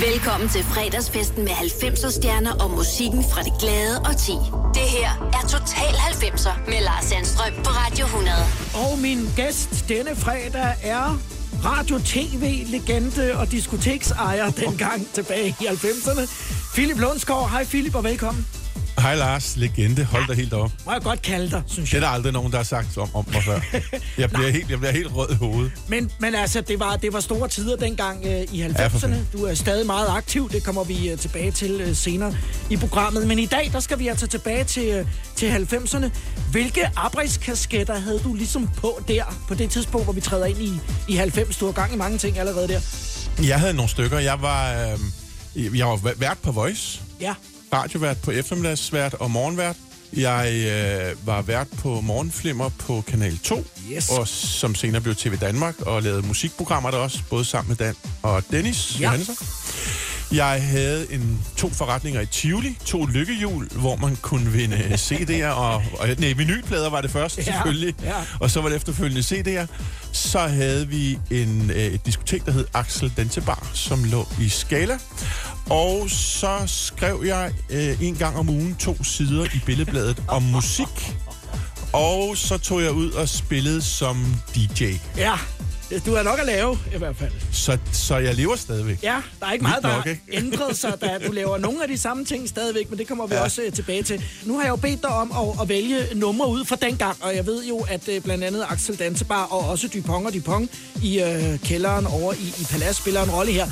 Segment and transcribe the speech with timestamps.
[0.00, 4.32] Velkommen til fredagsfesten med 90'er stjerner og musikken fra det glade og ti.
[4.74, 8.36] Det her er Total 90'er med Lars Sandstrøm på Radio 100.
[8.74, 11.18] Og min gæst denne fredag er
[11.64, 16.24] radio-tv-legende og diskoteksejer dengang tilbage i 90'erne.
[16.74, 17.50] Philip Lundsgaard.
[17.50, 18.46] Hej Philip og velkommen.
[19.02, 20.04] Hej Lars, legende.
[20.04, 20.70] Hold dig helt op.
[20.86, 22.02] Må jeg godt kalde dig, synes Det er jeg.
[22.02, 23.60] der aldrig nogen, der har sagt om, om mig før.
[24.18, 25.72] Jeg bliver, helt, jeg bliver helt rød i hovedet.
[25.88, 28.98] Men, men altså, det var, det var store tider dengang øh, i Ja, for 90'erne.
[28.98, 29.28] fanden.
[29.32, 30.50] Du er stadig meget aktiv.
[30.50, 32.36] Det kommer vi øh, tilbage til øh, senere
[32.70, 33.26] i programmet.
[33.26, 35.06] Men i dag, der skal vi altså tilbage til, øh,
[35.36, 36.06] til 90'erne.
[36.50, 40.72] Hvilke arbejdskasketter havde du ligesom på der, på det tidspunkt, hvor vi træder ind i,
[41.08, 41.56] i 90?
[41.56, 42.80] Du har gang i mange ting allerede der.
[43.46, 44.18] Jeg havde nogle stykker.
[44.18, 44.72] Jeg var,
[45.56, 47.00] øh, jeg var vært på Voice.
[47.20, 47.34] Ja.
[47.72, 49.76] Radiovært på eftermiddagsvært og morgenvært.
[50.16, 54.08] Jeg øh, var vært på Morgenflimmer på Kanal 2, Yes.
[54.10, 57.94] og som senere blev TV Danmark, og lavede musikprogrammer der også, både sammen med Dan
[58.22, 59.04] og Dennis Ja.
[59.04, 59.36] Johannesson.
[60.32, 65.74] Jeg havde en, to forretninger i Tivoli, to lykkehjul, hvor man kunne vinde CD'er, og,
[65.74, 68.12] og nej, vinylplader var det først Ja, selvfølgelig, ja.
[68.40, 69.66] og så var det efterfølgende CD'er.
[70.12, 74.98] Så havde vi en, øh, et diskotek, der hed Axel Dansebar, som lå i Skala.
[75.70, 81.14] Og så skrev jeg øh, en gang om ugen to sider i billedbladet om musik.
[81.92, 84.92] Og så tog jeg ud og spillede som DJ.
[85.16, 85.34] Ja,
[86.06, 87.32] du er nok at lave, i hvert fald.
[87.52, 89.02] Så, så jeg lever stadigvæk.
[89.02, 90.22] Ja, der er ikke meget, der nok, ikke?
[90.32, 93.34] ændret sig, da du laver nogle af de samme ting stadigvæk, men det kommer vi
[93.34, 93.42] ja.
[93.42, 94.24] Også uh, tilbage til.
[94.44, 97.36] Nu har jeg jo bedt dig om at, at vælge numre ud fra dengang, og
[97.36, 100.70] jeg ved jo, at uh, blandt andet Axel Dansebar og også Dupont og Dupont
[101.02, 103.66] i uh, kælderen over i, i Palads spiller en rolle her.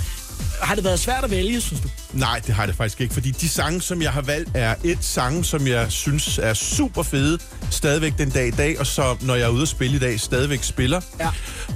[0.63, 1.89] Har det været svært at vælge, synes du?
[2.13, 4.99] Nej, det har det faktisk ikke, fordi de sange, som jeg har valgt, er et
[5.01, 7.39] sang, som jeg synes er super fede,
[7.71, 10.21] stadigvæk den dag i dag, og så når jeg er ude at spille i dag,
[10.21, 11.01] stadigvæk spiller.
[11.21, 11.29] Ja.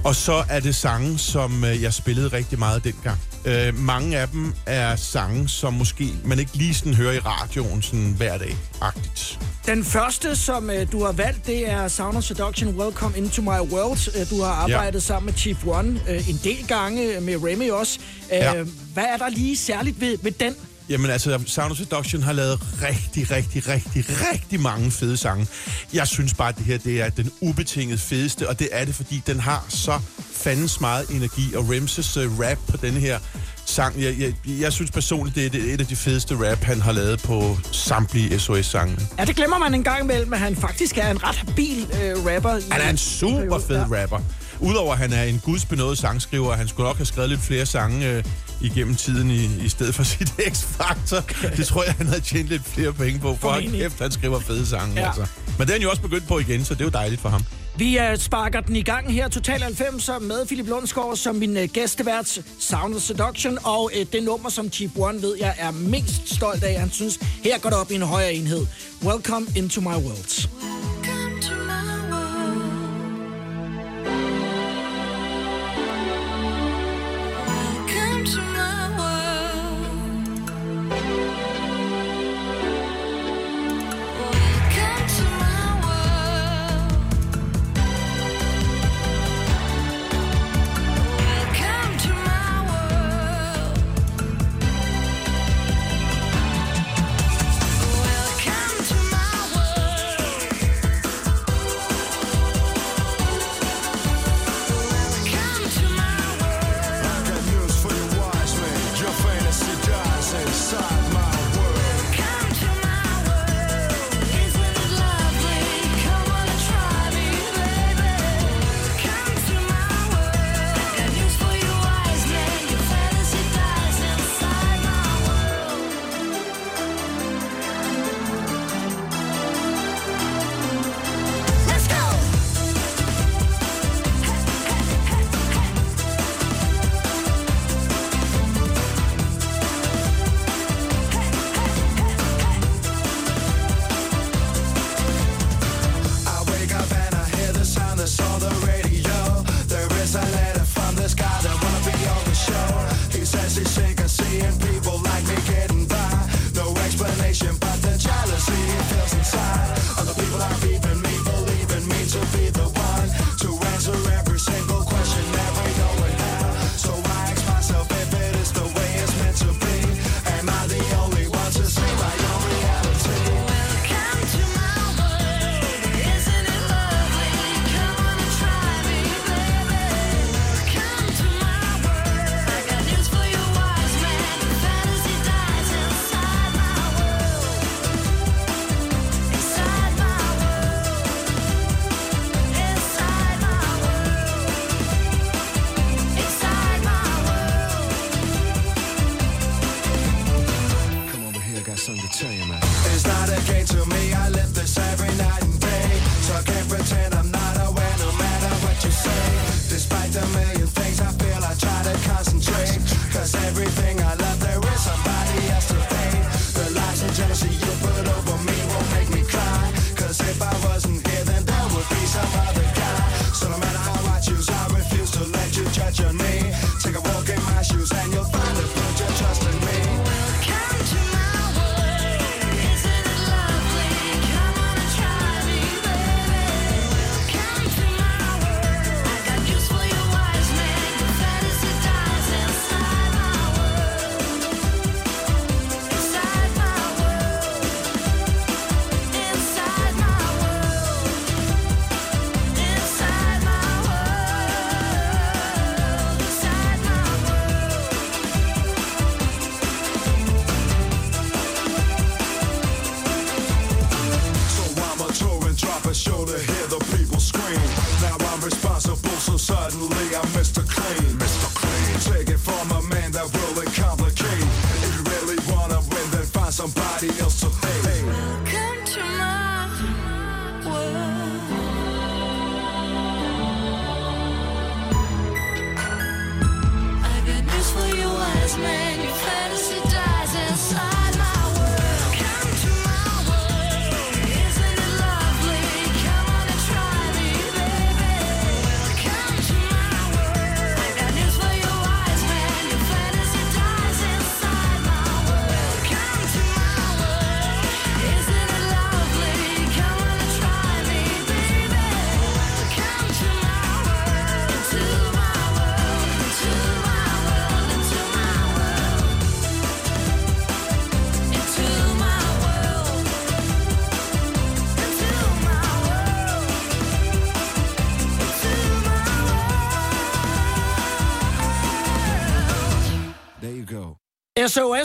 [0.04, 3.18] Og så er det sange, som øh, jeg spillede rigtig meget dengang.
[3.45, 7.83] Øh, mange af dem er sange, som måske man ikke lige sådan hører i radioen
[7.83, 9.39] sådan hver dag-agtigt.
[9.67, 13.49] Den første, som uh, du har valgt, det er Sound of Seduction, Welcome Into My
[13.49, 14.09] World.
[14.22, 15.00] Uh, du har arbejdet ja.
[15.00, 17.99] sammen med Chief One uh, en del gange, med Remy også.
[18.25, 18.62] Uh, Ja.
[18.94, 20.54] Hvad er der lige særligt ved, ved den?
[20.89, 25.47] Jamen altså, Sound of Seduction har lavet rigtig, rigtig, rigtig, rigtig mange fede sange.
[25.93, 28.95] Jeg synes bare, at det her det er den ubetinget fedeste, og det er det,
[28.95, 30.00] fordi den har så
[30.33, 31.55] fandens meget energi.
[31.55, 33.19] Og Remses uh, rap på denne her
[33.67, 36.81] sang, jeg, jeg, jeg synes personligt, det er det- et af de fedeste rap, han
[36.81, 38.99] har lavet på samtlige SOS-sange.
[39.19, 42.27] Ja, det glemmer man en gang imellem, at han faktisk er en ret habil øh,
[42.34, 42.51] rapper.
[42.72, 44.03] Han er en super fed Ja.
[44.03, 44.19] rapper.
[44.64, 47.66] Udover at han er en gudsbenået sangskriver, og han skulle nok have skrevet lidt flere
[47.66, 48.25] sange øh,
[48.60, 51.48] igennem tiden i, i stedet for sit X-Factor.
[51.56, 53.80] Det tror jeg, han havde tjent lidt flere penge på, for Formentlig.
[53.80, 55.00] kæft, han skriver fede sange.
[55.00, 55.06] Ja.
[55.06, 55.26] Altså.
[55.58, 57.28] Men det er han jo også begyndt på igen, så det er jo dejligt for
[57.28, 57.44] ham.
[57.76, 61.62] Vi uh, sparker den i gang her, Total 90'er, med Philip Lundsgaard som min uh,
[61.62, 66.34] gæstevært, Sound of Seduction, og uh, det nummer, som Chief One ved jeg er mest
[66.34, 66.80] stolt af.
[66.80, 68.66] Han synes, her går det op i en højere enhed.
[69.04, 70.48] Welcome into my world.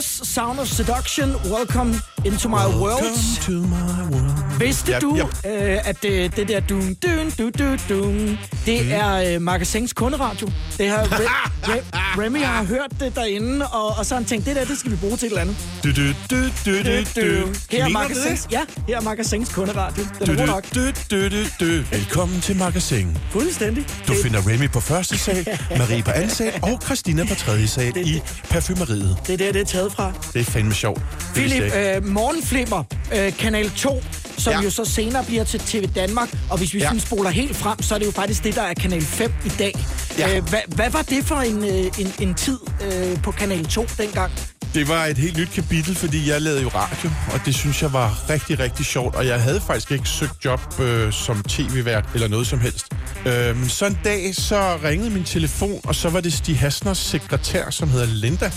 [0.00, 3.02] SOS, Sound of Seduction, Welcome into my world.
[3.02, 4.39] Welcome to my world.
[4.60, 5.16] Vidste du,
[5.46, 8.90] øh, at det, det der dun, dun, dun, dun, dun, det Mm.
[8.92, 10.50] er øh, Magasins kunderadio?
[10.78, 14.46] Det har Re- Re- Remy har hørt det derinde, og, og så har han tænkt,
[14.46, 15.56] det der, det skal vi bruge til et eller andet.
[15.84, 16.36] Du, du, du,
[16.66, 17.48] du, du, du.
[17.70, 18.52] Her er Magasins, det?
[18.52, 20.04] ja, her er Magasins kunderadio.
[20.18, 20.64] Den Du, er du, nok.
[20.74, 20.80] du,
[21.10, 21.82] du, du, du.
[21.90, 23.18] Velkommen til Magasin.
[23.30, 23.84] Fuldstændig.
[24.08, 25.46] Du Det- finder Remy på første sal,
[25.78, 28.20] Marie på anden sal og Christina på tredje sal i
[28.50, 29.16] parfumeriet.
[29.26, 30.12] Det er der, det er taget fra.
[30.32, 31.00] Det er fandme sjovt.
[31.20, 32.84] Det Philip, øh, Morgenflimmer,
[33.16, 34.02] øh, Kanal 2,
[34.40, 34.60] som ja.
[34.60, 36.28] Jo så senere bliver til TV Danmark.
[36.50, 36.84] Og hvis vi ja.
[36.84, 39.48] Sådan spoler helt frem, så er det jo faktisk det, der er Kanal 5 i
[39.48, 39.74] dag.
[40.18, 40.36] Ja.
[40.36, 43.86] Øh, hvad, hvad var det for en, øh, en, en tid øh, på Kanal 2
[43.98, 44.32] dengang?
[44.74, 47.92] Det var et helt nyt kapitel, fordi jeg lavede jo radio, og det synes jeg
[47.92, 49.14] var rigtig, rigtig sjovt.
[49.14, 52.86] Og jeg havde faktisk ikke søgt job øh, som tv-vært eller noget som helst.
[53.26, 56.98] Øh, men så en dag, så ringede min telefon, og så var det Stig Hasners
[56.98, 58.50] sekretær, som hedder Linda.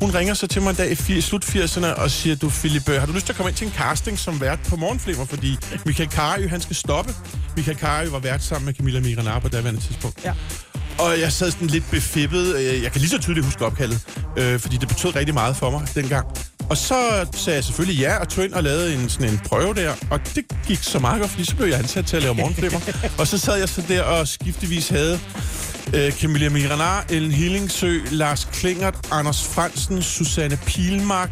[0.00, 3.06] Hun ringer så til mig en dag i slut 80'erne og siger, du Philip, har
[3.06, 5.24] du lyst til at komme ind til en casting som vært på Morgenflimmer?
[5.24, 7.14] Fordi Michael Carø, han skal stoppe.
[7.56, 10.24] Michael Carø var vært sammen med Camilla Miranar på daværende tidspunkt.
[10.24, 10.32] Ja.
[10.98, 12.56] Og jeg sad sådan lidt befippet.
[12.56, 14.00] Øh, Jeg kan lige så tydeligt huske opkaldet,
[14.36, 16.26] øh, fordi det betød rigtig meget for mig dengang.
[16.70, 19.74] Og så sagde jeg selvfølgelig ja, og tog ind og lavede en, sådan en prøve
[19.74, 19.92] der.
[20.10, 22.80] Og det gik så meget godt, fordi så blev jeg ansat til at lave morgenflimmer.
[23.20, 25.20] og så sad jeg så der og skiftevis havde
[25.96, 31.30] øh, Camilla Miranar, Ellen Hillingsø, Lars Klingert, Anders Fransen, Susanne Pilmark.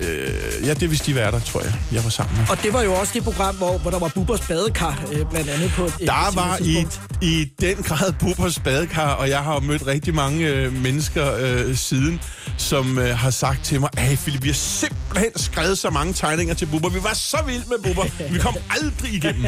[0.00, 2.46] Øh, ja, det vist de værter, tror jeg, jeg var sammen med.
[2.50, 5.48] Og det var jo også det program, hvor, hvor der var Bubbers badekar, øh, blandt
[5.50, 6.86] andet på et Der var i,
[7.22, 12.20] i den grad Bubbers badekar, og jeg har mødt rigtig mange øh, mennesker øh, siden,
[12.56, 16.54] som øh, har sagt til mig, hey Philip, vi har simpelthen skrevet så mange tegninger
[16.54, 16.88] til Bubber.
[16.88, 18.32] Vi var så vilde med Bubber.
[18.32, 19.44] Vi kom aldrig igennem.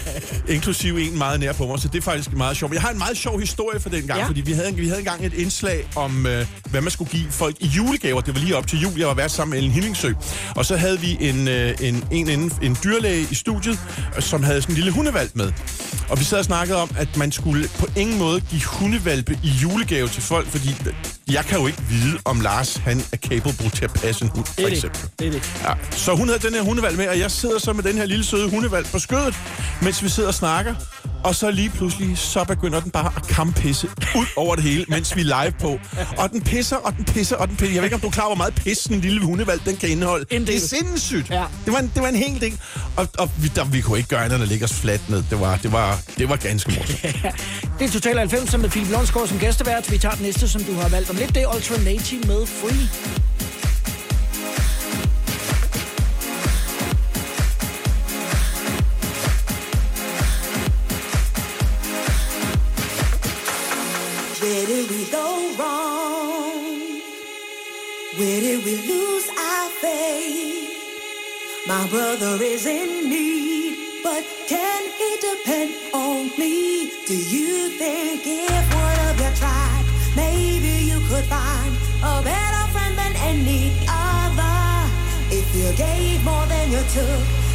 [0.48, 2.72] Inklusive en meget nær på mig, så det er faktisk meget sjovt.
[2.74, 4.26] Jeg har en meget sjov historie for den gang, Ja.
[4.26, 7.56] fordi vi havde, vi havde engang et indslag om, øh, hvad man skulle give folk
[7.60, 8.20] i julegaver.
[8.20, 8.92] Det var lige op til jul.
[8.98, 10.12] Jeg var vært sammen med Ellen Hillingsø.
[10.56, 13.78] Og så havde vi en, øh, en, en, en, en dyrlæge i studiet,
[14.16, 15.52] øh, som havde sådan en lille hundevalp med.
[16.08, 19.48] Og vi sad og snakkede om, at man skulle på ingen måde give hundevalpe i
[19.48, 20.74] julegave til folk, fordi
[21.30, 24.46] jeg kan jo ikke vide, om Lars han er capable til at passe en hund,
[24.46, 25.00] for eksempel.
[25.18, 25.26] det.
[25.26, 25.60] er det.
[25.64, 28.06] Ja, så hun havde den her hundevalg med, og jeg sidder så med den her
[28.06, 29.34] lille søde hundevalg på skødet,
[29.82, 30.74] mens vi sidder og snakker.
[31.26, 35.16] Og så lige pludselig, så begynder den bare at kampisse ud over det hele, mens
[35.16, 35.78] vi er live på.
[36.18, 37.74] Og den pisser, og den pisser, og den pisser.
[37.74, 39.88] Jeg ved ikke, om du er klar hvor meget pis en lille hundevalg den kan
[39.88, 40.26] indeholde.
[40.30, 40.46] En del.
[40.46, 41.30] Det er sindssygt.
[41.30, 41.44] Ja.
[41.64, 42.60] Det, var en, det var en hel ting.
[42.96, 45.24] Og, og vi, der, vi kunne ikke gøre andet end at lægge os fladt ned.
[45.30, 47.16] Det var, det var, det var ganske morsomt.
[47.78, 49.92] Det er Total 90 med Philip Lundsgaard som gæstevært.
[49.92, 51.34] Vi tager den næste, som du har valgt om lidt.
[51.34, 52.88] Det er Alternative med Free.
[71.68, 76.90] My brother is in need, but can he depend on me?
[77.06, 82.96] Do you think if one of you tried, maybe you could find a better friend
[82.96, 84.90] than any other?
[85.30, 87.45] If you gave more than you took,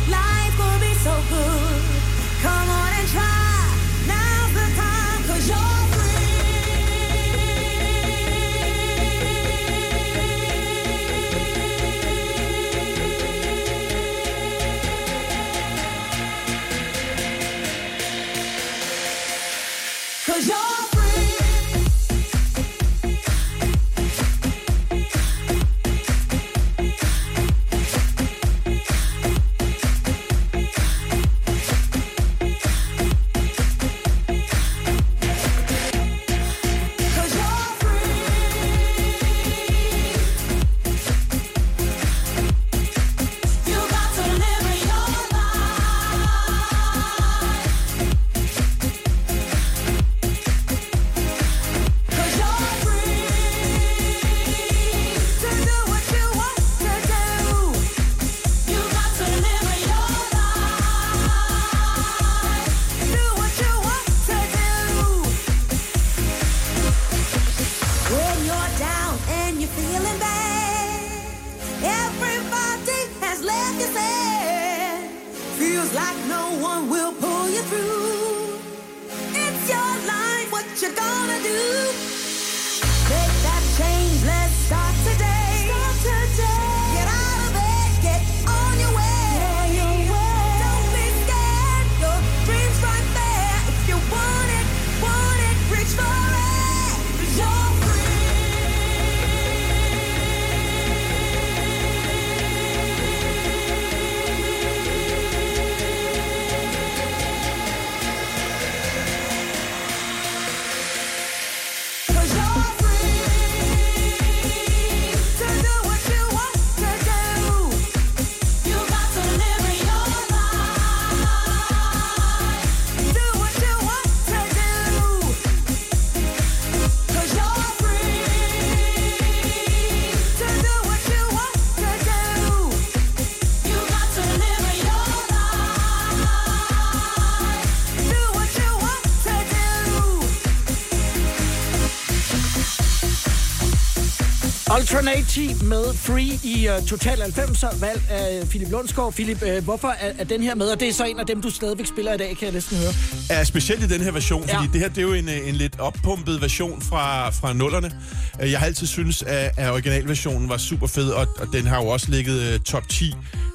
[145.01, 149.13] Grenade med Free i uh, Total 90'er, valg af Philip Lundsgaard.
[149.13, 150.67] Philip, uh, hvorfor er, er den her med?
[150.67, 152.77] Og det er så en af dem, du stadigvæk spiller i dag, kan jeg næsten
[152.77, 152.93] høre.
[153.29, 154.57] Ja, specielt i den her version, ja.
[154.57, 157.91] fordi det her det er jo en, øh, en lidt oppumpet version fra, fra nullerne.
[158.39, 161.87] Jeg har altid synes at, at originalversionen var super fed, og, og den har jo
[161.87, 163.13] også ligget uh, top 10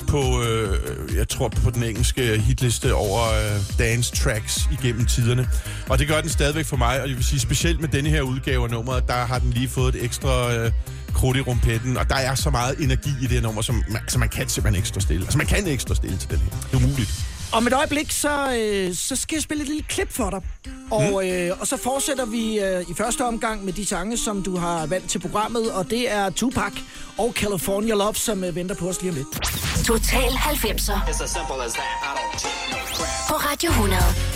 [0.08, 5.48] på, øh, jeg tror på den engelske hitliste over øh, dance tracks igennem tiderne.
[5.88, 8.22] Og det gør den stadigvæk for mig, og jeg vil sige specielt med denne her
[8.22, 10.54] udgave af nummeret, der har den lige fået et ekstra...
[10.54, 10.72] Øh,
[11.16, 14.02] krudt i rumpetten, og der er så meget energi i det her nummer, som man,
[14.08, 15.22] så man kan simpelthen ikke stå stille.
[15.22, 16.50] Altså, man kan ikke stå stille til den her.
[16.50, 17.10] Det er umuligt.
[17.52, 20.40] Om et øjeblik, så, øh, så skal jeg spille et lille klip for dig.
[20.90, 24.56] Og, øh, og så fortsætter vi øh, i første omgang med de sange, som du
[24.56, 26.72] har valgt til programmet, og det er Tupac
[27.18, 29.28] og California Love, som øh, venter på os lige om lidt.
[29.86, 31.92] Total 90'er It's as simple as that.
[32.02, 33.28] I don't take no crap.
[33.28, 34.35] på Radio 100.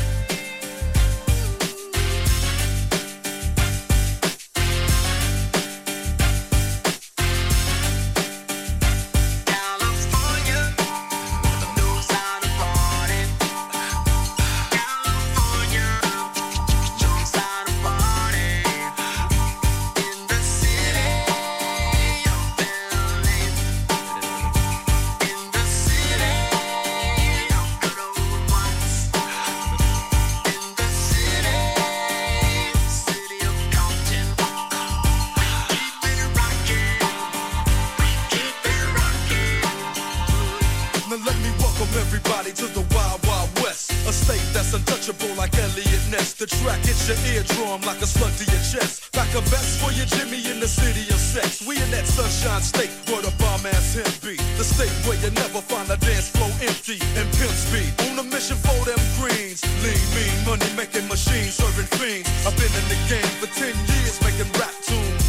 [41.10, 43.90] Now let me welcome everybody to the Wild Wild West.
[44.06, 46.38] A state that's untouchable like Elliot Ness.
[46.38, 49.10] The track hits your eardrum like a slug to your chest.
[49.18, 51.66] Like a vest for your Jimmy in the city of sex.
[51.66, 54.38] We in that sunshine state where the bomb ass him be.
[54.54, 57.90] The state where you never find a dance floor empty and pimp speed.
[58.06, 59.66] On a mission for them greens.
[59.82, 62.30] Lean, mean, money making machines serving fiends.
[62.46, 65.26] I've been in the game for 10 years making rap tunes.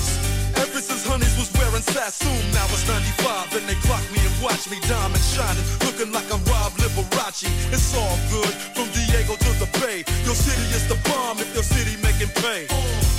[0.62, 4.06] Ever since Honeys was wearing Sassoon, now it's 95 and they clock
[4.42, 7.46] watch me diamond shining, looking like I'm Rob Liberace.
[7.72, 10.04] It's all good from Diego to the Bay.
[10.26, 12.66] Your city is the bomb if your city making pay.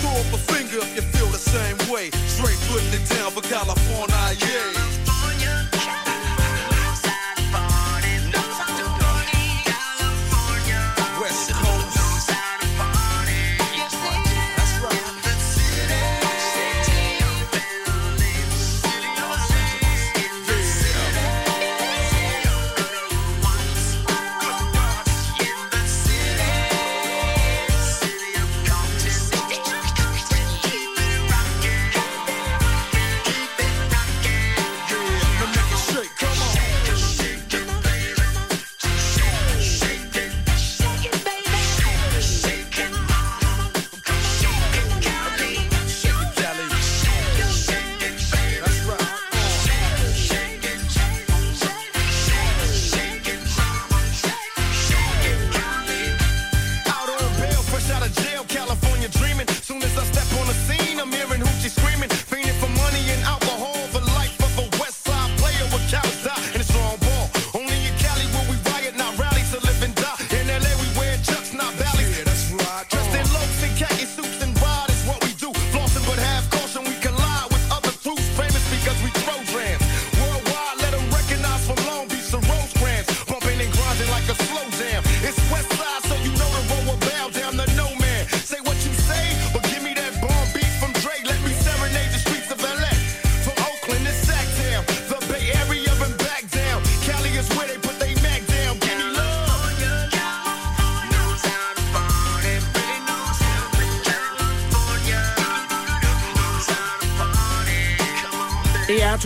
[0.03, 2.11] Throw up a finger if you feel the same way.
[2.27, 4.12] Straight putting it down for California,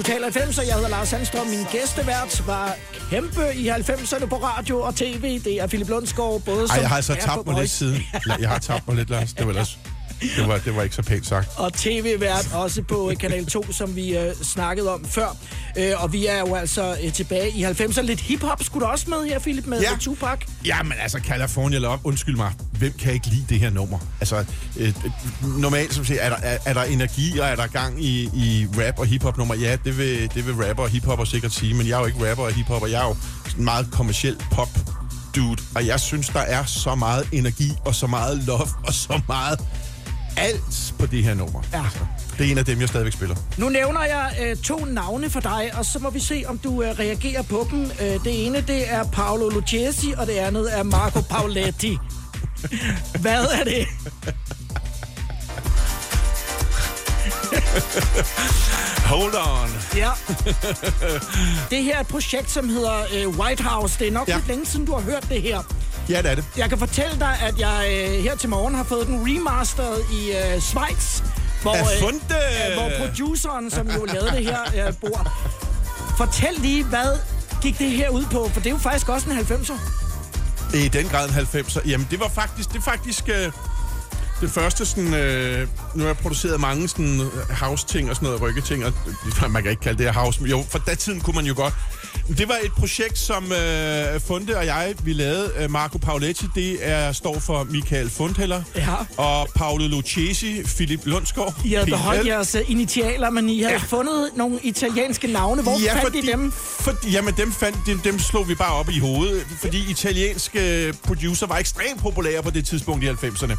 [0.07, 1.47] Total 90, og jeg hedder Lars Sandstrøm.
[1.47, 2.77] Min gæstevært var
[3.11, 5.41] kæmpe i 90'erne på radio og tv.
[5.45, 8.03] Det er Philip Lundsgaard, både som Ej, jeg har altså tabt mig lidt siden.
[8.41, 9.33] Jeg har tabt mig lidt, Lars.
[9.33, 9.79] Det var, ellers,
[10.37, 11.49] det var, det var ikke så pænt sagt.
[11.57, 15.37] og tv-vært også på øh, Kanal 2, som vi øh, snakkede om før.
[15.79, 18.01] Øh, og vi er jo altså øh, tilbage i 90'erne.
[18.01, 19.91] Lidt hiphop skulle du også med her, Philip, med Ja.
[19.91, 19.97] ja.
[20.01, 20.39] Tupac.
[20.65, 23.99] Jamen altså, California Love, undskyld mig, hvem kan ikke lide det her nummer?
[24.21, 24.45] Altså,
[24.77, 24.95] øh,
[25.59, 28.67] normalt som siger, er der, er, er der energi, og er der gang i, i
[28.79, 29.55] rap og hiphop nummer?
[29.55, 32.31] Ja, det vil, det vil rapper og hiphopper sikkert sige, men jeg er jo ikke
[32.31, 33.17] rapper og hiphopper, jeg er jo
[33.49, 34.69] sådan meget kommersiel pop
[35.37, 39.21] dude, og jeg synes, der er så meget energi, og så meget love, og så
[39.29, 39.61] meget
[40.37, 41.63] alt på det her nummer.
[41.73, 41.85] Ja.
[41.85, 41.99] Altså,
[42.39, 43.37] det er en af dem, jeg stadigvæk spiller.
[43.57, 46.83] Nu nævner jeg øh, to navne for dig, og så må vi se, om du
[46.83, 47.83] øh, reagerer på dem.
[47.85, 51.99] Øh, det ene, det er Paolo Lucchesi, og det andet er Marco Pauletti.
[53.23, 53.87] Hvad er det?
[59.07, 59.71] Hold on.
[59.97, 60.11] Ja.
[61.77, 63.99] det her er et projekt, som hedder øh, White House.
[63.99, 64.33] Det er nok Ja.
[64.33, 64.39] ja.
[64.39, 65.61] lidt længe siden, du har hørt det her.
[66.09, 66.45] Ja, det er det.
[66.57, 70.31] Jeg kan fortælle dig, at jeg øh, her til morgen har fået den remasteret i
[70.31, 71.21] øh, Schweiz.
[71.63, 72.23] Hvor, fundet!
[72.31, 75.33] øh, hvor produceren, som jo lavede det her, øh, bor.
[76.17, 77.19] Fortæl lige, hvad
[77.63, 78.51] gik det her ud på?
[78.53, 80.77] For det er jo faktisk også en 90'er.
[80.77, 81.89] I den grad en 90'er.
[81.89, 82.73] Jamen, det var faktisk...
[82.73, 83.29] Det faktisk...
[83.29, 83.53] Øh,
[84.41, 85.15] det første sådan...
[85.15, 88.93] Øh, nu har jeg produceret mange sådan øh, house-ting og sådan noget, rykketing, og
[89.45, 91.55] øh, man kan ikke kalde det her house, men jo, for datiden kunne man jo
[91.57, 91.75] godt.
[92.29, 95.53] Det var et projekt, som øh, Funde og jeg, vi lavede.
[95.59, 98.63] Øh, Marco Pauletti, det er, står for Michael Fundheller.
[98.77, 98.95] Ja.
[99.17, 101.55] Og Paolo Lucchesi, Philip Lundsgaard.
[101.65, 103.81] I havde beholdt jeres øh, initialer, men I havde ja.
[103.87, 105.63] fundet nogle italienske navne.
[105.63, 106.53] Hvor ja, fandt fordi, I dem?
[106.81, 111.47] Fordi, jamen, dem, fandt, dem, dem slog vi bare op i hovedet, fordi italienske producer
[111.47, 113.57] var ekstremt populære på det tidspunkt i 90'erne.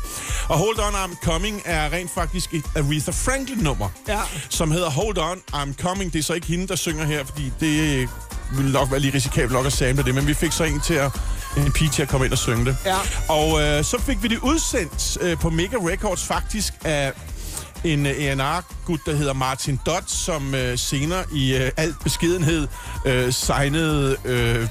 [0.49, 4.19] Og Hold On, I'm Coming er rent faktisk et Aretha Franklin-nummer, Ja.
[4.49, 6.13] som hedder Hold On, I'm Coming.
[6.13, 8.09] Det er så ikke hende, der synger her, fordi det
[8.51, 10.93] ville nok være lige risikabelt nok at samle det, men vi fik så en til
[10.93, 11.11] at
[11.57, 12.77] en pige til at komme ind og synge det.
[12.85, 12.95] Ja.
[13.29, 17.11] Og øh, så fik vi det udsendt øh, på Mega Records faktisk af
[17.83, 22.67] en øh, A&R-gut, der hedder Martin Dodd, som øh, senere i øh, al beskedenhed
[23.05, 24.67] øh, signede øh,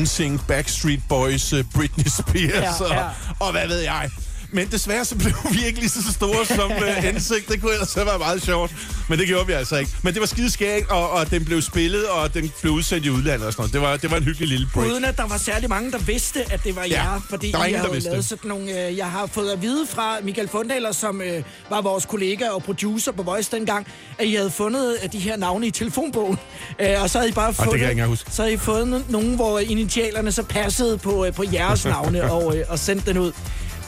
[0.00, 3.04] NSYNC, Backstreet Boys, øh, Britney Spears Ja, og, ja.
[3.40, 4.10] og hvad ved jeg.
[4.52, 7.38] Men desværre så blev vi ikke lige så store som uh.
[7.48, 8.72] Det kunne ellers have været meget sjovt.
[9.08, 9.90] Men det gjorde vi altså ikke.
[10.02, 13.10] Men det var skide skægt, og, og den blev spillet, og den blev udsendt i
[13.10, 13.72] udlandet og sådan noget.
[13.72, 14.86] Det var, det var en hyggelig lille break.
[14.86, 17.20] Uden at der var særlig mange, der vidste, at det var Ja, jer.
[17.30, 18.28] Fordi der var ingen, der vidste lavet det.
[18.28, 18.86] sådan nogle...
[18.88, 22.62] Øh, jeg har fået at vide fra Michael Fundaler, som øh, var vores kollega og
[22.62, 23.86] producer på Voice dengang,
[24.18, 26.38] at I havde fundet øh, de her navne i telefonbogen.
[26.80, 27.90] Øh, og så havde I bare kan fundet...
[27.90, 28.30] engang huske.
[28.32, 32.56] Så havde I fundet nogen, hvor initialerne så passede på, øh, på jeres navne og,
[32.56, 33.32] øh, og sendt den ud.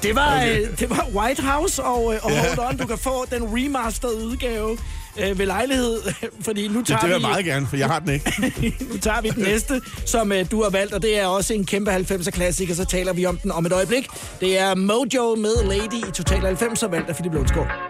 [0.02, 0.62] Det var, Okay.
[0.62, 2.40] øh, det var White House og, øh, og Ja.
[2.40, 2.76] Hold On.
[2.76, 4.78] Du kan få den remasterede udgave
[5.20, 6.00] øh, ved lejlighed,
[6.46, 7.26] fordi nu tager det vil jeg vi...
[7.26, 8.76] meget gerne, for jeg har den ikke.
[8.92, 11.64] nu tager vi den næste, som øh, du har valgt, og det er også en
[11.66, 14.08] kæmpe 90'er klassiker, så taler vi om den om et øjeblik.
[14.40, 17.89] Det er Mojo med Lady i Total 90'er, valgt af Philip Lundsgaard.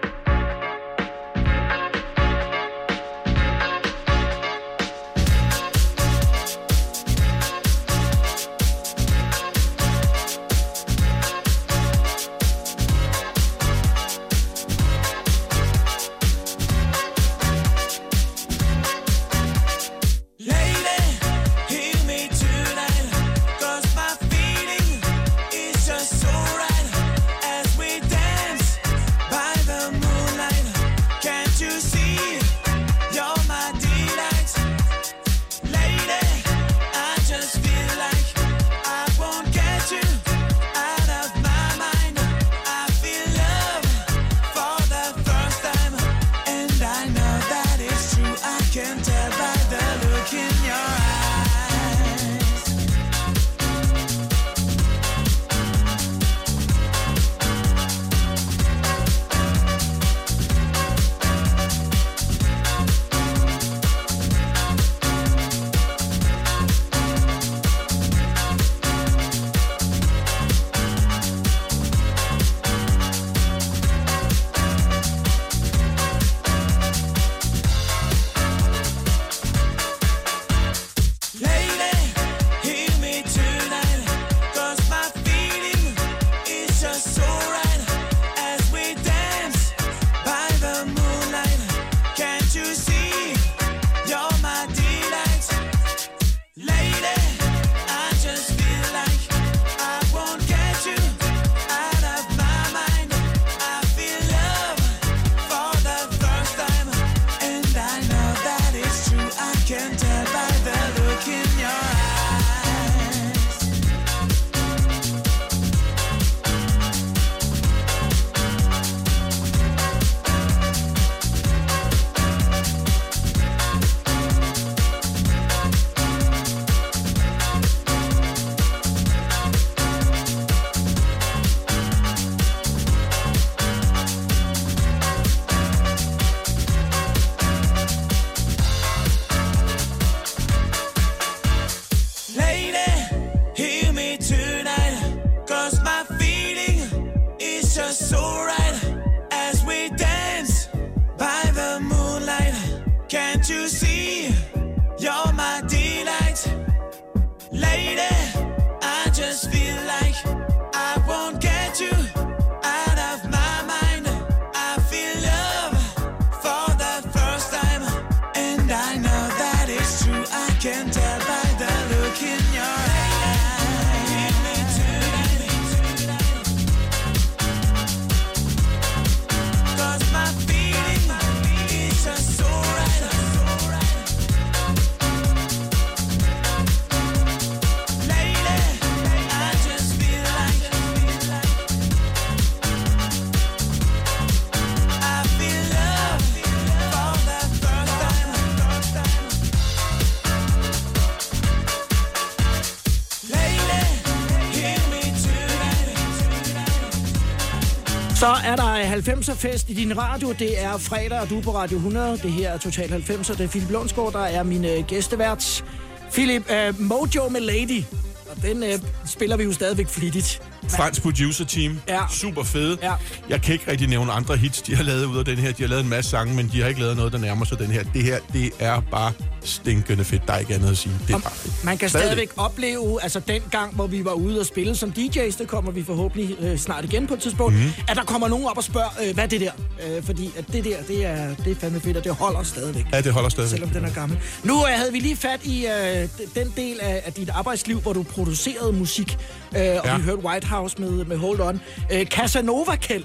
[209.09, 210.33] 90'er fest i din radio.
[210.33, 212.19] Det er fredag, og du er på Radio 100.
[212.23, 213.33] Det her er Total 90'er.
[213.33, 215.65] Det er Philip Lundsgaard, der er min øh, gæstevært.
[216.13, 217.83] Philip, øh, Mojo med Lady.
[218.31, 220.43] Og den øh, spiller vi jo stadigvæk flittigt.
[220.69, 221.81] Fransk producer team.
[221.89, 222.01] Ja.
[222.11, 222.79] Super fede.
[222.83, 222.93] Ja.
[223.29, 225.53] Jeg kan ikke rigtig nævne andre hits, de har lavet ud af den her.
[225.53, 227.59] De har lavet en masse sange, men de har ikke lavet noget, der nærmer sig
[227.59, 227.83] den her.
[227.83, 229.13] Det her, det er bare
[229.45, 230.23] stinkende fedt.
[230.27, 230.95] Der er ikke andet at sige.
[231.07, 231.33] Det er bare.
[231.65, 232.07] Man kan Stadigvæk.
[232.13, 235.71] stadigvæk opleve, altså den gang, hvor vi var ude og spille som DJ's, det kommer
[235.71, 237.63] vi forhåbentlig øh, snart igen på et tidspunkt, mm.
[237.89, 239.51] at der kommer nogen op og spørger, øh, hvad er det der?
[239.97, 242.85] Øh, fordi at det der, det er, det er fandme fedt, og det holder stadigvæk.
[242.93, 243.51] Ja, det holder stadigvæk.
[243.59, 244.19] Selvom den er gammel.
[244.45, 247.93] Nu øh, havde vi lige fat i øh, den del af, af dit arbejdsliv, hvor
[247.93, 249.19] du producerede musik,
[249.57, 249.97] øh, og Ja.
[249.97, 251.61] vi hørte White House med, med Hold On.
[251.93, 253.05] Øh, Casanova Kjeld.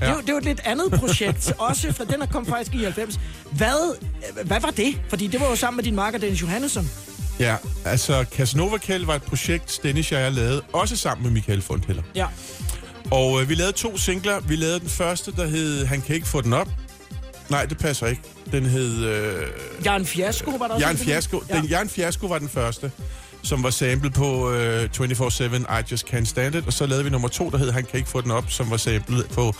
[0.00, 0.06] Ja.
[0.06, 2.82] Det, jo- det jo et lidt andet projekt, også for den er kom faktisk i
[2.84, 3.20] 90.
[3.50, 3.96] Hvad,
[4.40, 5.00] øh, hvad var det?
[5.08, 6.90] Fordi det var jo sammen med din marker Dennis Johannesson.
[7.40, 11.62] Ja, altså Casanova Kjeld var et projekt, Dennis og jeg lavede, også sammen med Michael
[11.62, 12.02] Fundheller.
[12.14, 12.26] Ja.
[13.10, 14.40] Og øh, vi lavede to singler.
[14.40, 16.68] Vi lavede den første, der hed Han kan ikke få den op.
[17.48, 18.22] Nej, det passer ikke.
[18.52, 19.04] Den hed...
[19.04, 19.46] Øh,
[19.84, 20.86] Jan Fiasko var der også.
[20.86, 21.42] Jan en, den Fiasko.
[21.50, 21.56] hed?
[21.56, 22.92] Den, Jan Fiasko var den første,
[23.48, 26.66] som var samlet på øh, 24-7 I Just Can't Stand It.
[26.66, 28.70] Og så lavede vi nummer to, der hed Han kan ikke få den op, som
[28.70, 29.54] var samlet på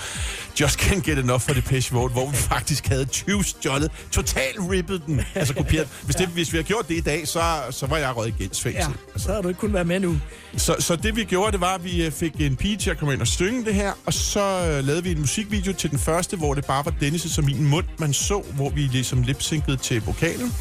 [0.60, 5.02] Just Can't Get Enough for Depeche Mode, hvor vi faktisk havde 20 stjålet, totalt rippet
[5.06, 5.20] den.
[5.34, 5.88] Altså kopieret.
[6.04, 8.34] Hvis, det, hvis vi havde gjort det i dag, så, så var jeg røget i
[8.38, 8.94] gældsfængsel.
[9.14, 10.20] Ja, så har du ikke kunnet være med nu.
[10.56, 12.98] Så, så det vi gjorde, det var, at vi øh, fik en pige til at
[12.98, 15.98] komme ind og synge det her, og så øh, lavede vi en musikvideo til den
[15.98, 19.76] første, hvor det bare var Dennis' og min mund, man så, hvor vi ligesom lipsynkede
[19.76, 20.52] til vokalen.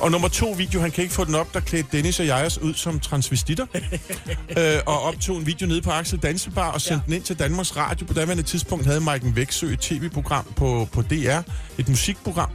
[0.00, 2.46] Og nummer to video, han kan ikke få den op, der klædte Dennis og jeg
[2.46, 3.66] os ud som transvestitter.
[4.58, 7.06] øh, og optog en video nede på Axel Dansebar og sendte ja.
[7.06, 8.06] den ind til Danmarks Radio.
[8.06, 11.40] På daværende tidspunkt havde Maiken Væksø et tv-program på, på DR,
[11.78, 12.50] et musikprogram.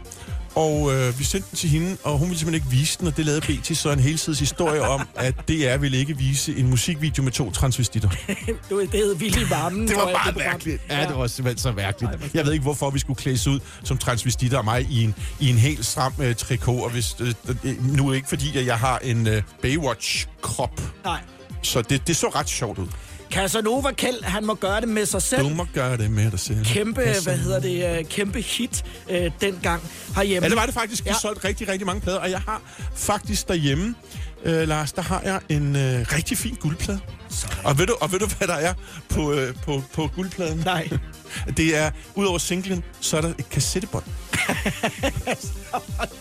[0.56, 3.18] Og øh, vi sendte den til hende, og hun ville simpelthen ikke vise den, og
[3.18, 7.24] det lavede BT så en helsides historie om, at DR ville ikke vise en musikvideo
[7.24, 8.10] med to transvestitter.
[8.70, 9.88] Du, det hed Vildt i varmen.
[9.88, 10.52] Det var bare program.
[10.52, 10.82] mærkeligt.
[10.90, 12.34] Ja, det var simpelthen så mærkeligt.
[12.34, 15.50] Jeg ved ikke, hvorfor vi skulle klædes ud som transvestitter og mig i en, i
[15.50, 16.84] en helt stram øh, trikot.
[16.84, 20.82] Og hvis, øh, øh, nu er det ikke fordi, at jeg har en øh, Baywatch-krop.
[21.04, 21.20] Nej.
[21.62, 22.88] Så det, det så ret sjovt ud.
[23.36, 25.42] Casanova Kjeld, han må gøre det med sig selv.
[25.44, 26.66] Du må gøre det med dig selv.
[26.66, 27.22] Kæmpe, Casanova.
[27.36, 27.60] hvad hedder
[27.94, 29.82] det, øh, kæmpe hit øh, dengang
[30.16, 30.46] herhjemme.
[30.46, 31.04] Ja, det var det faktisk.
[31.06, 31.16] Vi Ja.
[31.22, 32.62] solgte rigtig, rigtig mange plader, og jeg har
[32.96, 33.96] faktisk derhjemme,
[34.44, 37.00] øh, Lars, der har jeg en øh, rigtig fin guldplade.
[37.64, 38.74] Og ved, du, og ved du, hvad der er
[39.10, 40.58] på, øh, på, på guldpladen?
[40.66, 40.90] Nej.
[41.58, 44.04] Det er, udover singlen, så er der et kassettebånd.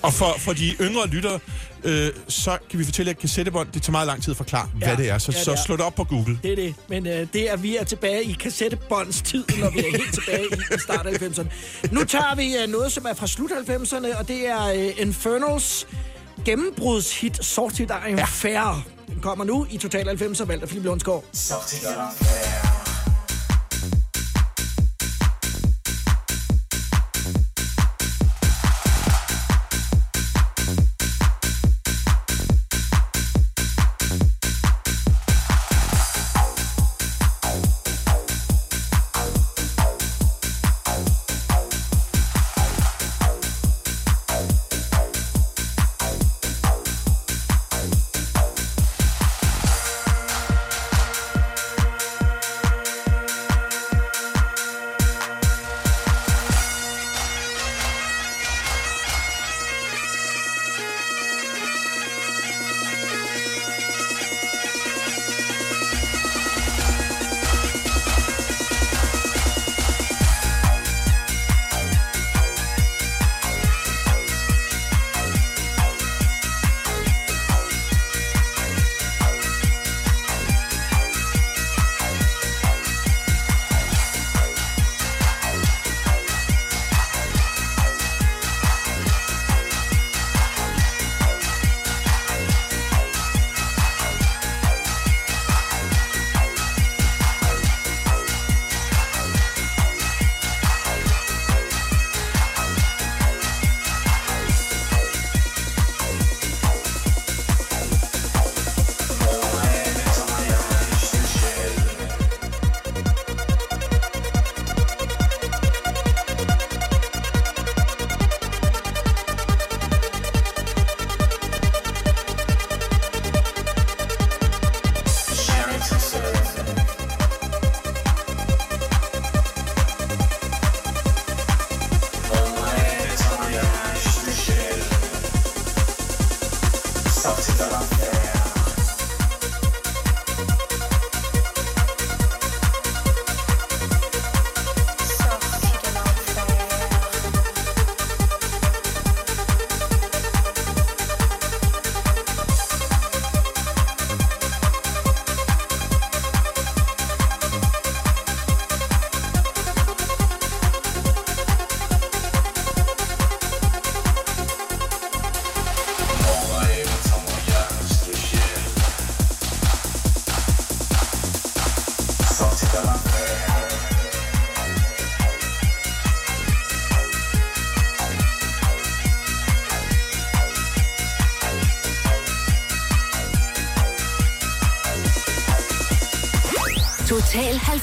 [0.03, 1.39] og for, for de yngre lyttere,
[1.85, 4.87] øh, så kan vi fortælle, at kassettebånd, det tager meget lang tid at forklare, ja.
[4.87, 5.19] hvad det er.
[5.19, 5.57] Så, Ja, det så er.
[5.67, 6.39] slå det op på Google.
[6.43, 6.75] Det er det.
[6.89, 10.45] Men øh, det er, vi er tilbage i kassettebånds tid, når vi er helt tilbage
[10.75, 11.47] i, start af 90'erne.
[11.93, 15.87] Nu tager vi øh, noget, som er fra slut 90'erne, og det er øh, Infernals
[16.45, 18.25] gennembrudshit Sorted Iron ja.
[18.25, 18.87] Fair.
[19.09, 21.25] Den kommer nu i Total 90'er, valgt af Philip Lundsgaard.
[21.33, 22.84] Total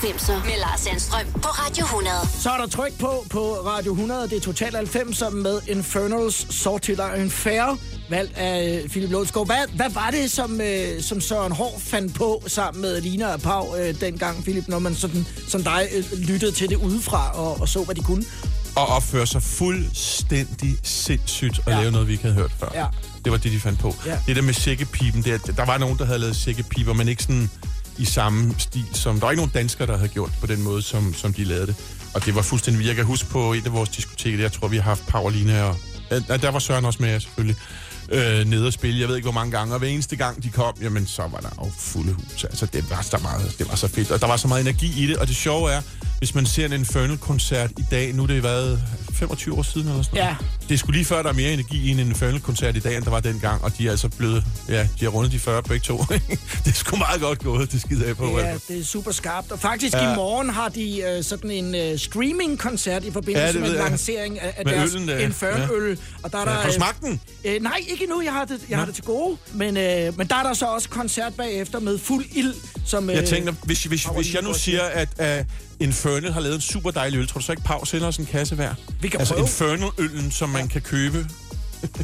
[0.02, 2.16] 90'er med Lars Sandstrøm på Radio 100.
[2.40, 4.30] Så er der tryk på på Radio 100.
[4.30, 7.78] Det er Total 90'er med Infernals Sortiller en fair
[8.10, 9.46] valg af øh, Philip Lundskov.
[9.46, 13.42] Hvad, hvad var det, som, øh, som Søren Hård fandt på sammen med Lina og
[13.42, 17.62] Pau øh, dengang, Philip, når man sådan, som dig øh, lyttede til det udefra og,
[17.62, 18.24] og så, hvad de kunne?
[18.76, 21.80] Og opføre sig fuldstændig sindssygt og Ja.
[21.80, 22.70] lave noget, vi ikke havde hørt før.
[22.74, 22.86] Ja.
[23.26, 23.96] Det var det, de fandt på.
[24.06, 24.18] Ja.
[24.28, 27.24] Det der med sækkepipen, det, er- der var nogen, der havde lavet sækkepiper, men ikke
[27.24, 27.50] sådan
[27.98, 29.16] i samme stil som...
[29.16, 31.68] Der var ikke nogen danskere, der havde gjort på den måde, som, som de lavede
[31.68, 31.76] det.
[32.14, 32.88] Og det var fuldstændig...
[32.88, 35.76] Jeg kan huske på et af vores diskoteker, jeg tror, vi har haft Pauline og...
[36.12, 37.56] Ja, der var Søren også med, selvfølgelig.
[38.12, 40.50] Øh, nede og spille, jeg ved ikke hvor mange gange, og hver eneste gang de
[40.50, 42.44] kom, jamen så var der jo fulde hus.
[42.44, 45.04] Altså det var, så meget, det var så fedt, og der var så meget energi
[45.04, 45.82] i det, og det sjove er,
[46.18, 50.04] hvis man ser en Infernal-koncert i dag, nu er det været 25 år siden eller
[50.04, 50.30] sådan noget.
[50.30, 50.36] Ja.
[50.72, 53.10] Det skulle lige før, der er mere energi i en Infernal-koncert i dag, end der
[53.10, 55.98] var dengang, og de er altså blevet, ja, de har rundet de 40 begge to.
[56.66, 58.40] det er sgu meget godt gået, det skider jeg på.
[58.40, 58.66] Ja, altså.
[58.74, 59.52] det er super skarpt.
[59.52, 60.12] Og faktisk Ja.
[60.14, 64.40] i morgen har de øh, sådan en øh, streaming-koncert i forbindelse Ja, med en lancering
[64.40, 65.18] af, af deres øllen, der.
[65.18, 66.00] Infernal-øl.
[66.24, 67.22] Og der er Ja, der, har du øh, smagt den?
[67.46, 68.22] Øh, nej, ikke endnu.
[68.22, 69.38] Jeg har det, jeg har det til gode.
[69.54, 72.54] Men, øh, men der er der så også koncert bagefter med fuld ild.
[72.86, 75.46] Som, øh, Jeg tænker, hvis, hvis, hvis jeg nu siger, at uh,
[75.80, 78.26] Infernal har lavet en super dejlig øl, tror du så ikke, Pau sender os en
[78.26, 78.74] kasse hver?
[79.02, 79.46] Vi kan altså prøve.
[79.46, 81.28] Infernal-øllen, som man kan købe.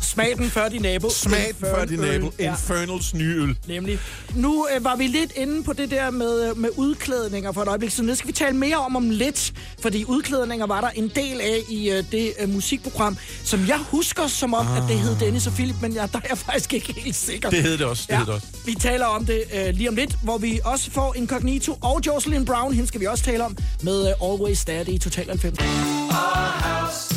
[0.01, 1.09] Smag den før din nabo.
[1.09, 2.31] Smag den før din nabo.
[2.39, 2.51] Ja.
[2.51, 3.57] Infernals nye øl.
[3.67, 3.99] Nemlig.
[4.35, 7.67] Nu øh, var vi lidt inde på det der med, øh, med udklædninger for et
[7.67, 11.11] øjeblik, så det skal vi tale mere om om lidt, fordi udklædninger var der en
[11.15, 14.77] del af i øh, det øh, musikprogram, som jeg husker som om, ah.
[14.77, 17.49] at det hed Dennis og Philip, men jeg, der er jeg faktisk ikke helt sikker.
[17.49, 18.47] Det hed det også, det hed det også.
[18.65, 22.45] Vi taler om det øh, lige om lidt, hvor vi også får Incognito og Jocelyn
[22.45, 27.16] Brown, hende skal vi også tale om, med øh, Always Daddy i Total 90.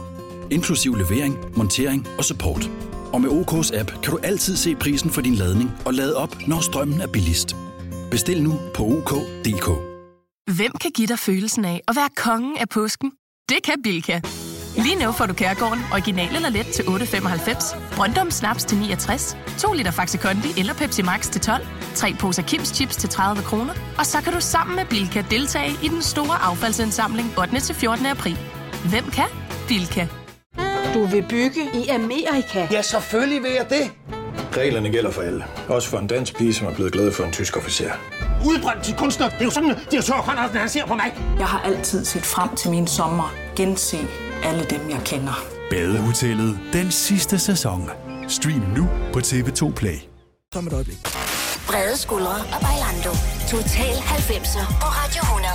[0.51, 2.69] inklusiv levering, montering og support.
[3.13, 6.47] Og med OK's app kan du altid se prisen for din ladning og lade op,
[6.47, 7.55] når strømmen er billigst.
[8.11, 9.67] Bestil nu på OK.dk.
[10.55, 13.11] Hvem kan give dig følelsen af at være kongen af påsken?
[13.49, 14.21] Det kan Bilka!
[14.77, 19.73] Lige nu får du Kærgården original eller let til 8.95, Brøndum Snaps til 69, 2
[19.73, 23.73] liter Faxi Kondi eller Pepsi Max til 12, 3 poser Kims Chips til 30 kroner,
[23.97, 27.59] og så kan du sammen med Bilka deltage i den store affaldsindsamling 8.
[27.59, 28.05] til 14.
[28.05, 28.37] april.
[28.89, 29.27] Hvem kan?
[29.67, 30.20] Bilka.
[30.93, 32.67] Du vil bygge i Amerika?
[32.71, 33.91] Ja, selvfølgelig vil jeg det.
[34.57, 35.43] Reglerne gælder for alle.
[35.67, 37.91] Også for en dansk pige, som er blevet glad for en tysk officer.
[38.45, 39.29] Udbrændt til kunstner.
[39.29, 41.13] Det er jo sådan, at de har tørt, han ser på mig.
[41.39, 43.33] Jeg har altid set frem til min sommer.
[43.55, 43.97] Gense
[44.43, 45.45] alle dem, jeg kender.
[45.69, 47.89] Badehotellet den sidste sæson.
[48.27, 49.97] Stream nu på TV2 Play.
[50.55, 50.97] Om et øjeblik.
[51.67, 53.11] Brede skuldre og bailando.
[53.51, 55.47] Total 90'er på Radio 100.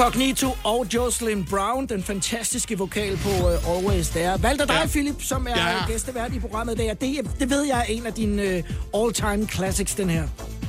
[0.00, 4.42] Incognito og Jocelyn Brown, den fantastiske vokal på uh, Always There.
[4.42, 4.86] Valgte dig, ja.
[4.86, 5.86] Philip, som er ja.
[5.86, 6.90] Gæstevært i programmet i dag.
[6.90, 10.22] og Det, det ved jeg er en af dine uh, all-time classics, den her.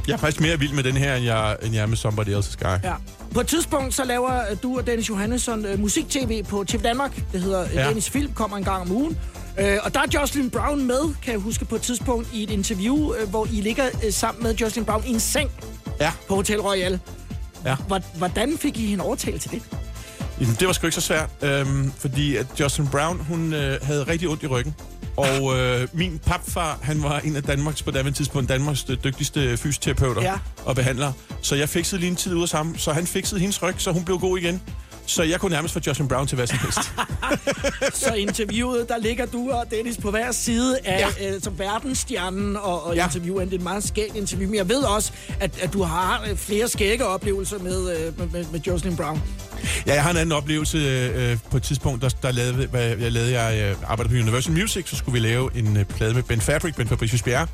[0.08, 2.28] Jeg er faktisk mere vild med den her, end jeg, end jeg er med Somebody
[2.30, 2.78] Else's Guy.
[2.84, 2.94] Ja.
[3.34, 7.22] På et tidspunkt så laver øh, du og Dennis Johannesson uh, musik-tv på TV Danmark.
[7.32, 7.68] Det hedder.
[7.74, 7.88] Ja.
[7.88, 9.18] Dennis Film, kommer en gang om ugen.
[9.62, 12.50] Uh, og der er Jocelyn Brown med, kan jeg huske, på et tidspunkt i et
[12.50, 15.52] interview, uh, hvor I ligger uh, sammen med Jocelyn Brown i en seng
[16.00, 16.12] Ja.
[16.28, 17.00] på Hotel Royal.
[17.66, 17.76] Ja.
[17.88, 19.62] Hvor- Hvordan fik I hende overtalt til det?
[20.42, 24.04] Jamen, Det var sgu ikke så svært, øhm, fordi at Jocelyn Brown, hun øh, havde
[24.04, 24.76] rigtig ondt i ryggen.
[25.18, 29.58] Og øh, min papfar, han var en af Danmarks, på daværende tidspunkt, Danmarks øh, dygtigste
[29.58, 30.34] fysioterapeuter Ja.
[30.66, 31.14] og behandlere.
[31.42, 33.92] Så jeg fiksede lige en tid ud af sammen, så han fiksede hendes ryg, så
[33.92, 34.62] hun blev god igen.
[35.06, 36.80] Så jeg kunne nærmest få Jocelyn Brown til hvad som helst.
[38.06, 41.36] Så interviewet, der ligger du og Dennis på hver side af ja.
[41.36, 43.06] øh, som verdensstjernen og, og ja.
[43.06, 43.50] Intervieweren.
[43.50, 44.50] Det er et meget skægt interview.
[44.50, 48.28] Men jeg ved også, at, at du har øh, flere skægge oplevelser med, øh, med,
[48.28, 49.22] med, med Jocelyn Brown.
[49.88, 53.12] Ja, jeg har en anden oplevelse øh, på et tidspunkt, der, der lavede, hvad, jeg
[53.12, 56.24] lavede, jeg øh, arbejdede på Universal Music, så skulle vi lave en øh, plade med
[56.24, 57.48] Ben Fabric, Ben Fabricius Bjerre,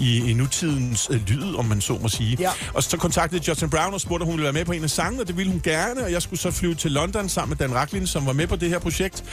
[0.00, 2.36] i, i nutidens øh, lyd, om man så må sige.
[2.40, 2.50] Ja.
[2.74, 4.90] Og så kontaktede Justin Brown og spurgte, om hun ville være med på en af
[4.90, 7.68] sangene, og det ville hun gerne, og jeg skulle så flyve til London sammen med
[7.68, 9.24] Dan Racklin, som var med på det her projekt.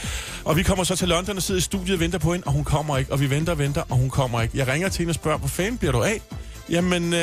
[0.45, 2.53] Og vi kommer så til London og sidder i studiet og venter på hende, og
[2.53, 4.57] hun kommer ikke, og vi venter og venter, og hun kommer ikke.
[4.57, 6.21] Jeg ringer til hende og spørger, hvor fanden bliver du af?
[6.69, 7.19] Jamen, øh,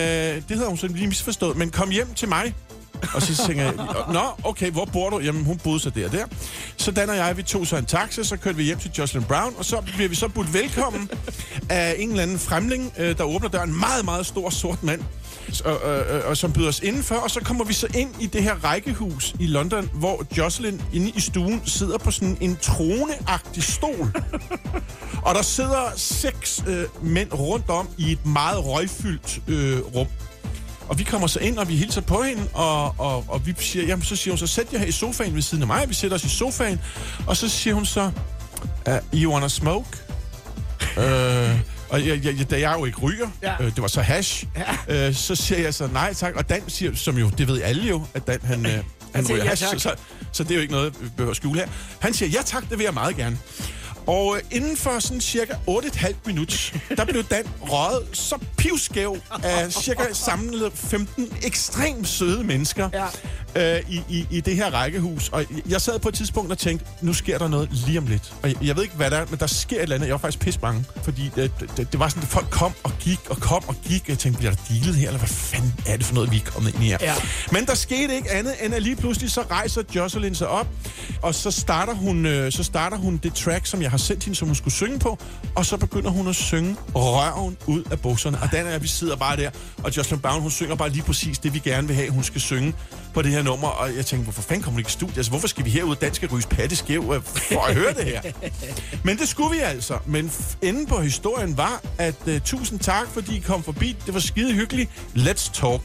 [0.49, 2.55] det havde hun sådan lige misforstået, men kom hjem til mig.
[3.15, 3.75] Og så tænker jeg,
[4.13, 5.19] nå, okay, hvor bor du?
[5.19, 6.25] Jamen, hun boede så der og der.
[6.77, 9.23] Så Dan og jeg, vi tog så en taxa, så kørte vi hjem til Jocelyn
[9.23, 11.11] Brown, og så bliver vi så budt velkommen
[11.69, 13.71] af en eller anden fremling, øh, der åbner døren.
[13.71, 15.01] En meget, meget stor sort mand,
[15.65, 17.15] og, øh, og som byder os indenfor.
[17.15, 21.11] Og så kommer vi så ind i det her rækkehus i London, hvor Jocelyn inde
[21.11, 24.13] i stuen sidder på sådan en troneagtig stol.
[25.27, 30.07] Og der sidder seks øh, mænd rundt om i et meget røgfyldt øh, rum.
[30.89, 33.87] Og vi kommer så ind, og vi hilser på hende, og, og, og vi siger,
[33.87, 35.89] jamen, så siger hun så, sæt jer her i sofaen ved siden af mig.
[35.89, 36.81] Vi sætter os i sofaen,
[37.27, 38.11] og så siger hun så,
[38.89, 39.89] uh, you wanna smoke?
[40.99, 43.55] øh, og jeg, jeg, da jeg jo ikke ryger, Ja.
[43.61, 44.47] øh, det var så hash,
[44.89, 45.07] ja.
[45.09, 46.35] øh, så siger jeg så nej tak.
[46.37, 48.73] Og Dan siger, som jo, det ved alle jo, at Dan han, øh,
[49.15, 49.95] han ryger ja hash, så, så,
[50.33, 51.69] så det er jo ikke noget, vi behøver at skjule her.
[52.01, 53.39] Han siger, ja tak, det vil jeg meget gerne.
[54.07, 59.73] Og øh, inden for sådan cirka 8,5 minut, der blev Dan røget så pivskæv af
[59.73, 62.91] cirka samlet 15 ekstremt søde mennesker
[63.57, 63.77] ja.
[63.77, 65.29] øh, i, i, i det her rækkehus.
[65.29, 68.35] Og jeg sad på et tidspunkt og tænkte, nu sker der noget lige om lidt.
[68.43, 70.07] Og jeg, jeg ved ikke, hvad der er, men der sker et eller andet.
[70.07, 72.93] Jeg var faktisk pisse bange, fordi det, det, det var sådan, at folk kom og
[73.01, 74.09] gik og kom og gik.
[74.09, 76.51] Jeg tænkte, bliver der dealet her, eller hvad fanden er det for noget, vi er
[76.51, 76.99] kommet ind i her?
[77.01, 77.15] Ja.
[77.53, 80.67] Men der skete ikke andet, end at lige pludselig så rejser Jocelyn sig op,
[81.23, 84.39] og så starter hun, øh, så starter hun det track, som jeg har sendt hende,
[84.39, 85.19] som hun skulle synge på,
[85.55, 88.39] og så begynder hun at synge røven ud af bukserne.
[88.43, 89.51] Og Dan og jeg, vi sidder bare der,
[89.83, 92.41] og Jocelyn Brown, hun synger bare lige præcis det, vi gerne vil have, hun skal
[92.41, 92.75] synge
[93.15, 93.69] på det her nummer.
[93.69, 95.17] Og jeg tænkte, hvorfor fanden kommer hun ikke i studiet?
[95.17, 98.23] Altså, hvorfor skal vi herud, danske ryges patte skæv, øh, for at høre det her?
[99.05, 99.99] Men det skulle vi altså.
[100.07, 100.33] Men
[100.63, 103.97] enden på historien var, at uh, tusind tak, fordi I kom forbi.
[104.07, 104.91] Det var skide hyggeligt.
[105.17, 105.81] Let's talk.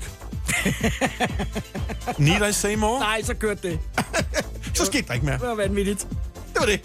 [2.18, 3.00] Need I say more?
[3.00, 3.80] Nej, så kørte det.
[4.74, 5.38] Så skete der ikke mere.
[5.38, 6.08] Det var vanvittigt.
[6.54, 6.82] Det var det.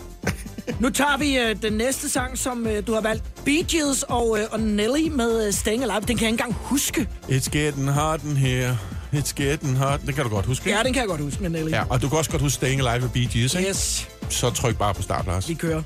[0.80, 3.24] Nu tager vi øh, den næste sang, som øh, du har valgt.
[3.44, 6.00] Bee Gees og, øh, og Nelly med øh, Staying Alive.
[6.00, 7.08] Den kan jeg ikke engang huske.
[7.28, 8.78] It's getting hot in here.
[9.12, 10.00] It's getting hot.
[10.06, 10.78] Det kan du godt huske, ikke?
[10.78, 11.70] Ja, den kan jeg godt huske med Nelly.
[11.70, 13.68] Ja, og du kan også godt huske Staying Alive med Bee Gees, ikke?
[13.68, 15.48] Yes, Så tryk bare på start, Lars.
[15.48, 15.82] vi kører.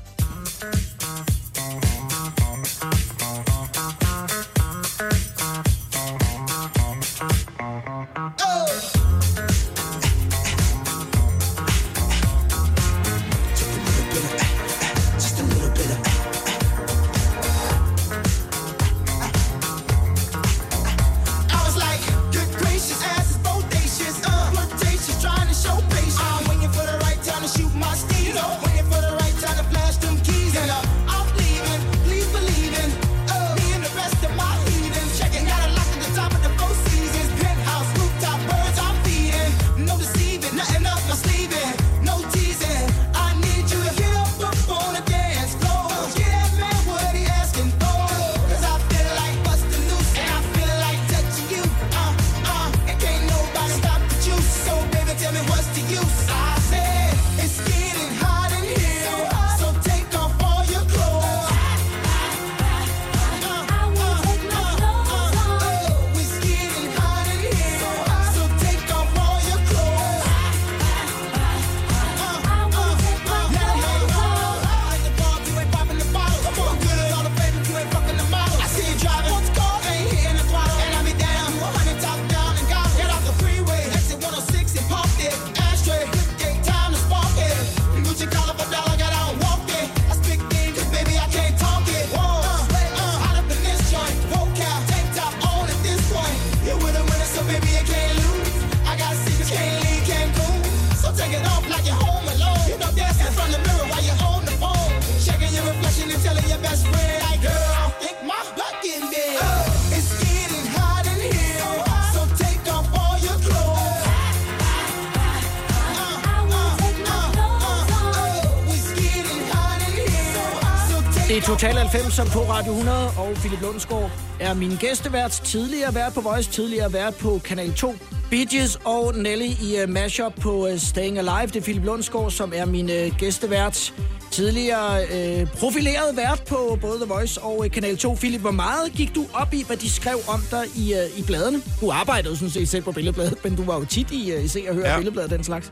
[122.11, 125.31] Som på Radio 100, og Philip Lundsgaard er min gæstevært.
[125.31, 127.95] Tidligere vært på Voice, tidligere vært på Kanal 2.
[128.29, 131.47] Bee Gees og Nelly i uh, mashup på uh, Staying Alive.
[131.47, 133.93] Det er Philip Lundsgaard, som er min uh, gæstevært.
[134.31, 135.01] Tidligere
[135.41, 138.15] uh, profileret vært på både The Voice og uh, Kanal 2.
[138.15, 141.23] Philip, hvor meget gik du op i, hvad de skrev om dig i, uh, i
[141.23, 141.61] bladene?
[141.81, 144.65] Du arbejdede sådan set selv på Billedbladet, men du var jo tit i, uh, Se
[144.69, 144.97] og Hør Ja.
[144.97, 145.71] Billedbladet den slags.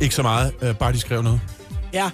[0.00, 1.40] Ikke så meget, øh, bare de skrev noget.
[1.92, 2.10] Ja.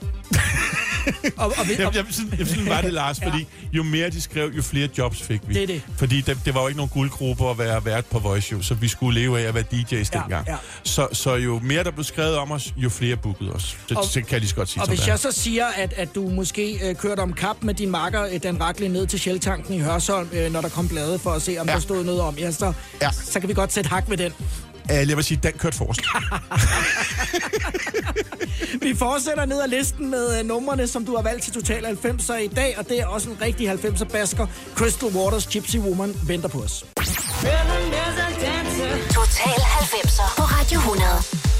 [1.36, 4.50] og, og, Jeg, jeg, sådan, jeg, sådan var det, Lars, fordi jo mere de skrev,
[4.56, 5.54] jo flere jobs fik vi.
[5.54, 5.82] Det er det.
[5.96, 8.74] Fordi det, det var jo ikke nogen guldgruppe at være vært på Voice, jo, så
[8.74, 10.46] vi skulle leve af at være DJ's Ja, dengang.
[10.48, 10.56] ja.
[10.82, 13.76] Så, så jo mere der blev skrevet om os, jo flere bookede os.
[13.88, 15.12] Det, Og- det kan jeg lige godt sige Og hvis det er.
[15.12, 18.42] jeg så siger, at, at du måske øh, kørte om kap med din makker, øh,
[18.42, 21.56] Dan Rakle, ned til Shelltanken i Hørsholm, øh, når der kom blade for at se,
[21.60, 21.74] om ja.
[21.74, 23.10] der stod noget om, ja, så, ja.
[23.12, 24.32] så kan vi godt sætte hak ved den.
[24.90, 26.00] Uh, jeg vil sige, den kørte forrest.
[28.86, 32.34] Vi fortsætter ned ad listen med øh, numrene, som du har valgt til Total 90'er
[32.34, 34.46] i dag, og det er også en rigtig 90'er basker.
[34.74, 36.84] Crystal Waters Gypsy Woman venter på os.
[39.14, 41.57] Total 90'er på Radio 100.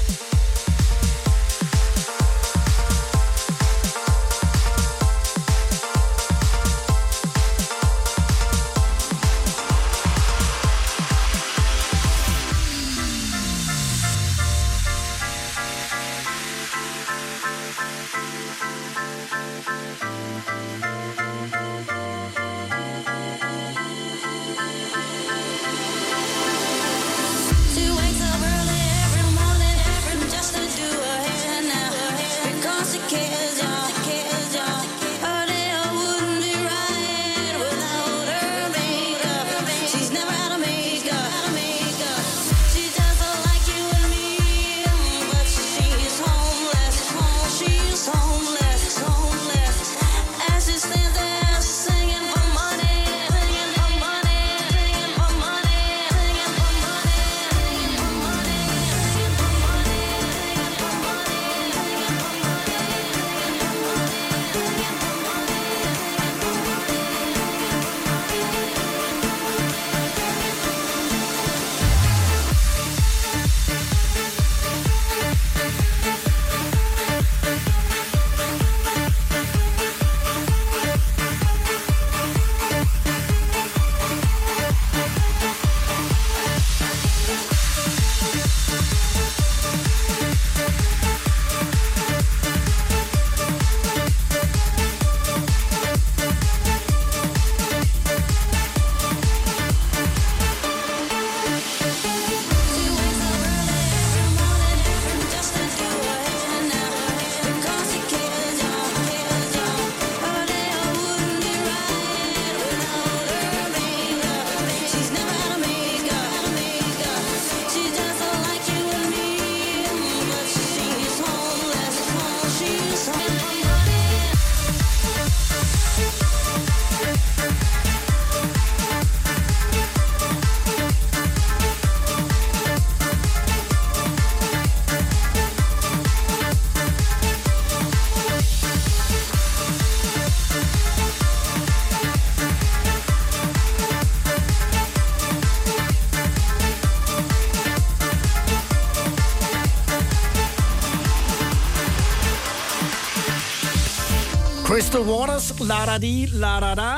[155.69, 156.91] la da di, la da da.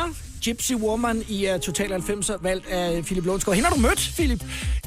[0.45, 3.55] Gypsy Woman i uh, Total 90'er, valgt af Philip Lundsgaard.
[3.55, 4.43] Hende har du mødt, Philip?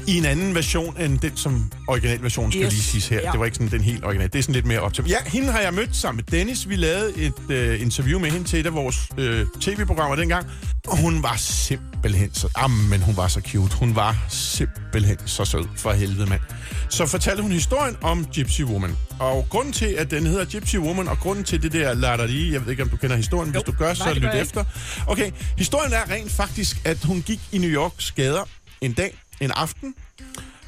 [0.07, 2.71] I en anden version end den, som originalversionen skal Yes.
[2.73, 3.21] lige siges her.
[3.21, 3.31] Ja.
[3.31, 4.31] Det var ikke sådan den helt original.
[4.33, 5.05] Det er sådan lidt mere optim.
[5.05, 6.69] Ja, hende har jeg mødt sammen med Dennis.
[6.69, 10.45] Vi lavede et øh, interview med hende til et af vores øh, tv-programmer dengang.
[10.87, 12.47] Og hun var simpelthen så...
[12.61, 13.75] Jamen, hun var så cute.
[13.77, 16.41] Hun var simpelthen så sød for helvede, mand.
[16.89, 18.95] Så fortalte hun historien om Gypsy Woman.
[19.19, 22.61] Og grunden til, at den hedder Gypsy Woman, og grunden til det der latterlige, jeg
[22.61, 23.51] ved ikke, om du kender historien.
[23.51, 24.63] Hvis du gør, så Nej, lyt efter.
[25.07, 28.43] Okay, historien er rent faktisk, at hun gik i New Yorks gader
[28.81, 29.95] en dag, en aften,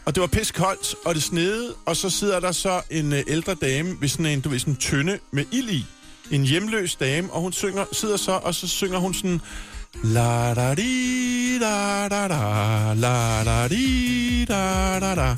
[0.05, 3.55] og det var piskoldt, og det snede, og så sidder der så en øh, ældre
[3.55, 5.85] dame ved sådan en, du ved, sådan en tønde med ild i.
[6.31, 9.41] En hjemløs dame, og hun synger, sidder så, og så synger hun sådan...
[10.03, 15.35] La da di da da da, la da di da da da.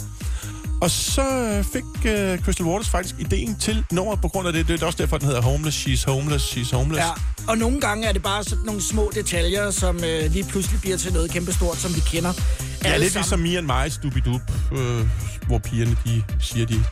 [0.81, 4.67] Og så øh, fik uh, Crystal Waters faktisk ideen til nummeret på grund af det.
[4.67, 7.05] Det er også derfor, den hedder Homeless, She's Homeless, She's Homeless.
[7.05, 7.11] Ja,
[7.47, 10.97] og nogle gange er det bare sådan nogle små detaljer, som øh, lige pludselig bliver
[10.97, 12.33] til noget kæmpestort, som vi kender.
[12.83, 13.23] Ja, lidt sammen.
[13.23, 14.21] ligesom Me and My, Stupid
[14.71, 15.07] øh,
[15.47, 16.83] hvor pigerne de siger, de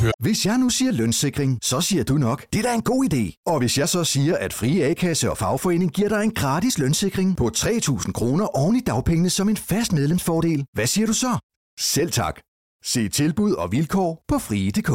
[0.00, 0.12] høre.
[0.20, 3.42] Hvis jeg nu siger lønssikring, så siger du nok, det er da en god idé.
[3.46, 7.36] Og hvis jeg så siger, at Frie A-kasse og fagforening giver dig en gratis lønssikring
[7.36, 11.38] på 3.000 kroner oven i dagpengene som en fast medlemsfordel, hvad siger du så?
[11.80, 12.40] Selv tak.
[12.84, 14.90] Se tilbud og vilkår på frie.dk.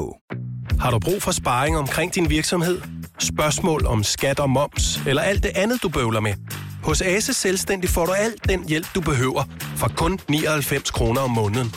[0.79, 2.81] Har du brug for sparring omkring din virksomhed?
[3.19, 6.33] Spørgsmål om skat og moms, eller alt det andet, du bøvler med?
[6.83, 9.43] Hos Ase Selvstændig får du alt den hjælp, du behøver,
[9.75, 11.67] for kun 99 kroner om måneden.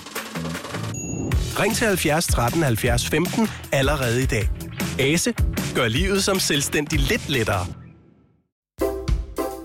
[1.60, 4.50] Ring til 70 13 70 15 allerede i dag.
[4.98, 5.34] Ase
[5.74, 7.66] gør livet som selvstændig lidt lettere.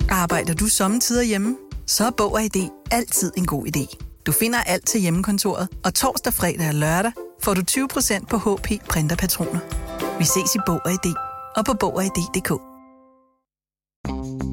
[0.09, 1.57] Arbejder du sommetider hjemme?
[1.87, 4.10] Så er Bog og ID altid en god idé.
[4.25, 7.11] Du finder alt til hjemmekontoret, og torsdag, fredag og lørdag
[7.43, 9.59] får du 20% på HP printerpatroner.
[10.19, 11.13] Vi ses i Bog og ID
[11.55, 12.51] og på Bog og ID.dk.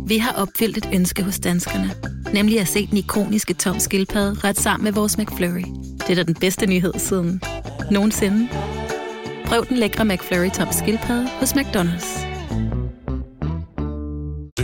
[0.09, 1.91] Vi har opfyldt et ønske hos danskerne.
[2.35, 5.65] Nemlig at se den ikoniske tom skildpadde ret sammen med vores McFlurry.
[5.99, 7.43] Det er da den bedste nyhed siden
[7.91, 8.49] nogensinde.
[9.47, 12.27] Prøv den lækre McFlurry tom skildpadde hos McDonald's.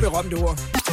[0.00, 0.83] Berømte ord.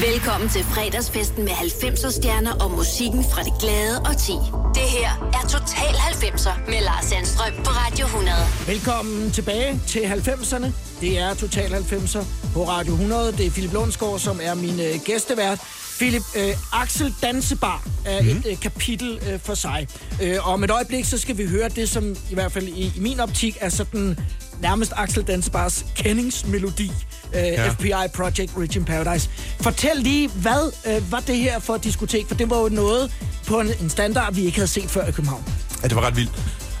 [0.00, 4.32] Velkommen til fredagsfesten med 90'er stjerner og musikken fra det glade og ti.
[4.74, 8.36] Det her er Total 90'er med Lars Sandstrøm på Radio 100.
[8.66, 10.66] Velkommen tilbage til 90'erne.
[11.00, 12.24] Det er Total 90'er
[12.54, 13.32] på Radio 100.
[13.32, 15.60] Det er Philip Lundsgaard, som er min øh, gæstevært.
[15.98, 18.28] Philip, øh, Axel Dansebar er mm.
[18.28, 19.88] et øh, kapitel øh, for sig.
[20.22, 22.92] Øh, og om et øjeblik, så skal vi høre det, som i hvert fald i,
[22.96, 24.18] i min optik er sådan
[24.60, 26.92] nærmest Axel Dansebars kendingsmelodi.
[27.34, 27.68] Øh, ja.
[27.68, 29.30] FBI Project Rich in Paradise.
[29.60, 32.28] Fortæl lige, hvad øh, var det her for et diskotek?
[32.28, 33.12] For det var jo noget
[33.46, 35.44] på en, en standard, vi ikke havde set før i København.
[35.82, 36.32] Ja, det var ret vildt.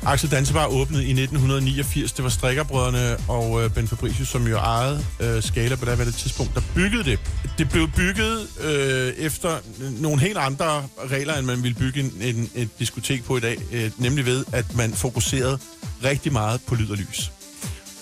[0.06, 2.12] Axel Dansebar åbnede i 1989.
[2.12, 6.54] Det var Strikkerbrødrene og øh, Ben Fabricius, som jo ejede øh, Skala på det tidspunkt,
[6.54, 7.18] der byggede det.
[7.58, 9.58] Det blev bygget øh, efter
[10.00, 13.58] nogle helt andre regler, end man ville bygge en, en, et diskotek på i dag.
[13.72, 15.58] Øh, nemlig ved, at man fokuserede
[16.04, 17.32] rigtig meget på lyd og lys.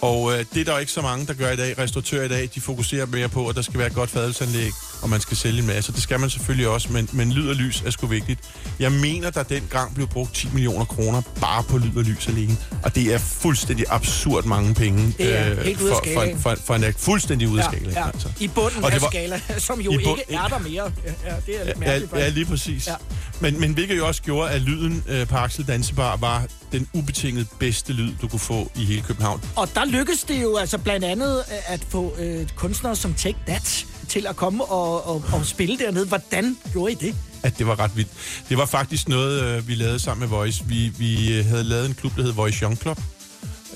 [0.03, 1.79] Og øh, det er der ikke så mange, der gør i dag.
[1.79, 4.73] Restauratører i dag, de fokuserer mere på, at der skal være et godt fadelsanlæg,
[5.03, 5.93] og man skal sælge en masse.
[5.93, 8.41] Det skal man selvfølgelig også, men, men lyd og lys er sgu vigtigt.
[8.79, 12.57] Jeg mener, der dengang blev brugt 10 millioner kroner bare på lyd og lys alene.
[12.83, 15.15] Og det er fuldstændig absurd mange penge.
[15.19, 17.95] Det er øh, helt ude for, for, for, for, en fuldstændig ude af Ja, skalaen.
[17.97, 18.07] ja.
[18.07, 18.29] Altså.
[18.41, 20.93] I bunden Og af var- skala, som jo I ikke bund- er der mere.
[21.27, 22.13] Ja, det er lidt Ja, mærkeligt.
[22.13, 22.35] ja, faktisk.
[22.35, 22.87] lige præcis.
[22.87, 22.93] Ja.
[22.93, 22.97] Ja.
[23.41, 27.47] Men, men hvilket jo også gjorde, at lyden øh, på Axel Dansebar var den ubetinget
[27.59, 29.41] bedste lyd, du kunne få i hele København.
[29.57, 33.39] Og der lykkedes det jo altså blandt andet øh, at få øh, kunstnere som Take
[33.47, 36.07] That til at komme og, og, og spille dernede.
[36.07, 37.15] Hvordan gjorde I det?
[37.43, 38.11] at det var ret vildt.
[38.49, 40.65] Det var faktisk noget, øh, vi lavede sammen med Voice.
[40.65, 43.01] Vi, vi øh, havde lavet en klub, der hed Voice Young Club,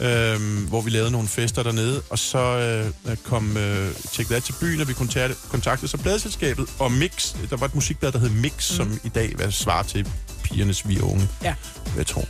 [0.00, 2.38] øh, hvor vi lavede nogle fester dernede, og så
[3.08, 7.34] øh, kom øh, Take That til byen, og vi kontaktede, kontaktede så pladselskabet, og Mix,
[7.50, 8.76] der var et musikblad, der hed Mix, mm.
[8.76, 10.08] som i dag hvad svarer til
[10.44, 11.54] pigernes vi er unge, Ja.
[11.96, 12.24] jeg tror.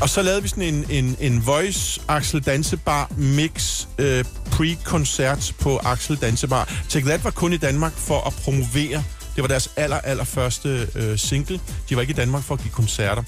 [0.00, 5.78] Og så lavede vi sådan en, en, en Voice Axel Dansebar Mix øh, pre-koncert på
[5.78, 6.72] Axel Dansebar.
[6.88, 9.04] Take That var kun i Danmark for at promovere
[9.36, 11.60] det var deres aller, aller første øh, single.
[11.88, 13.22] De var ikke i Danmark for at give koncerter.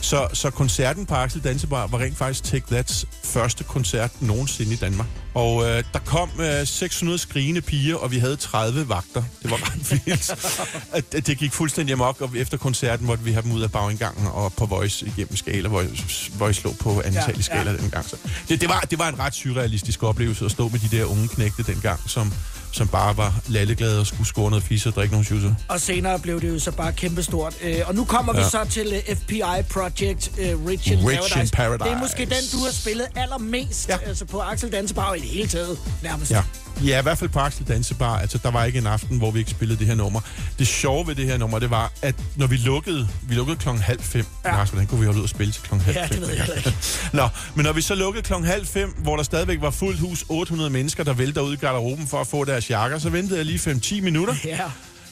[0.00, 4.76] Så, så koncerten på Axel Dansebar var rent faktisk Take That's første koncert nogensinde i
[4.76, 5.06] Danmark.
[5.34, 9.22] Og øh, der kom øh, 600 skrigende piger, og vi havde 30 vagter.
[9.42, 11.26] Det var ret vildt.
[11.26, 14.52] det gik fuldstændig amok, og efter koncerten måtte vi have dem ud af bagindgangen og
[14.52, 15.68] på Voice igennem skala.
[15.68, 17.76] Voice, Voice lå på anden Ja, skala ja.
[17.76, 18.08] dengang.
[18.08, 18.16] Så
[18.48, 21.28] det, det, var, det var en ret surrealistisk oplevelse at stå med de der unge
[21.28, 22.32] knægte dengang, som,
[22.76, 25.54] som bare var lalleglade og skulle score noget fisse og drikke nogle schusser.
[25.68, 27.54] Og senere blev det jo så bare kæmpestort.
[27.62, 28.44] Øh, og nu kommer ja.
[28.44, 31.52] vi så til uh, FBI Project uh, Rich in Rich in Paradise.
[31.52, 31.84] Paradise.
[31.84, 33.98] Det er måske den, du har spillet allermest ja.
[34.06, 36.30] altså på Axel Dansebar i det hele taget, nærmest.
[36.30, 36.42] Ja.
[36.84, 38.18] Ja, i hvert fald på Axel Dansebar.
[38.18, 40.20] Altså, der var ikke en aften, hvor vi ikke spillede det her nummer.
[40.58, 43.82] Det sjove ved det her nummer, det var, at når vi lukkede, vi lukkede klokken
[43.82, 44.26] halv fem.
[44.44, 44.50] Ja.
[44.50, 46.18] Lars, hvordan kunne vi holde ud og spille til klokken halv Ja, fem?
[46.18, 46.74] det ved jeg ikke.
[47.12, 50.24] Nå, men når vi så lukkede klokken halv fem, hvor der stadigvæk var fuldt hus,
[50.28, 53.46] 800 mennesker, der vælter ud i garderoben for at få deres jakker, så ventede jeg
[53.46, 54.34] lige 5-10 minutter.
[54.44, 54.60] Ja.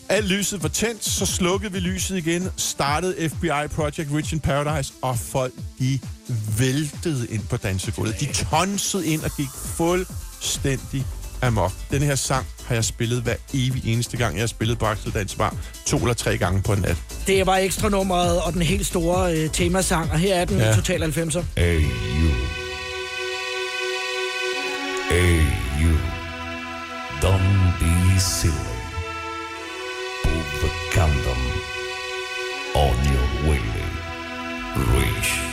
[0.09, 4.93] Alt lyset var tændt, så slukkede vi lyset igen, startede FBI Project Rich in Paradise,
[5.03, 5.99] og folk, de
[6.59, 8.21] væltede ind på dansegulvet.
[8.21, 11.05] De tonsede ind og gik fuldstændig
[11.47, 11.73] amok.
[11.91, 15.13] Den her sang har jeg spillet hver evig eneste gang, jeg har spillet på Axel
[15.13, 15.57] Dansbar.
[15.87, 16.97] To eller tre gange på en nat.
[17.27, 20.75] Det var ekstra nummeret og den helt store øh, temasang, og her er den ja.
[20.75, 21.43] Total 90'er.
[21.57, 21.81] Hey,
[22.21, 22.31] you.
[25.11, 25.43] Hey,
[25.83, 25.97] you.
[27.21, 28.75] Don't be silly.
[30.25, 31.43] Overcome them
[32.75, 33.61] on your way.
[34.77, 35.44] Reach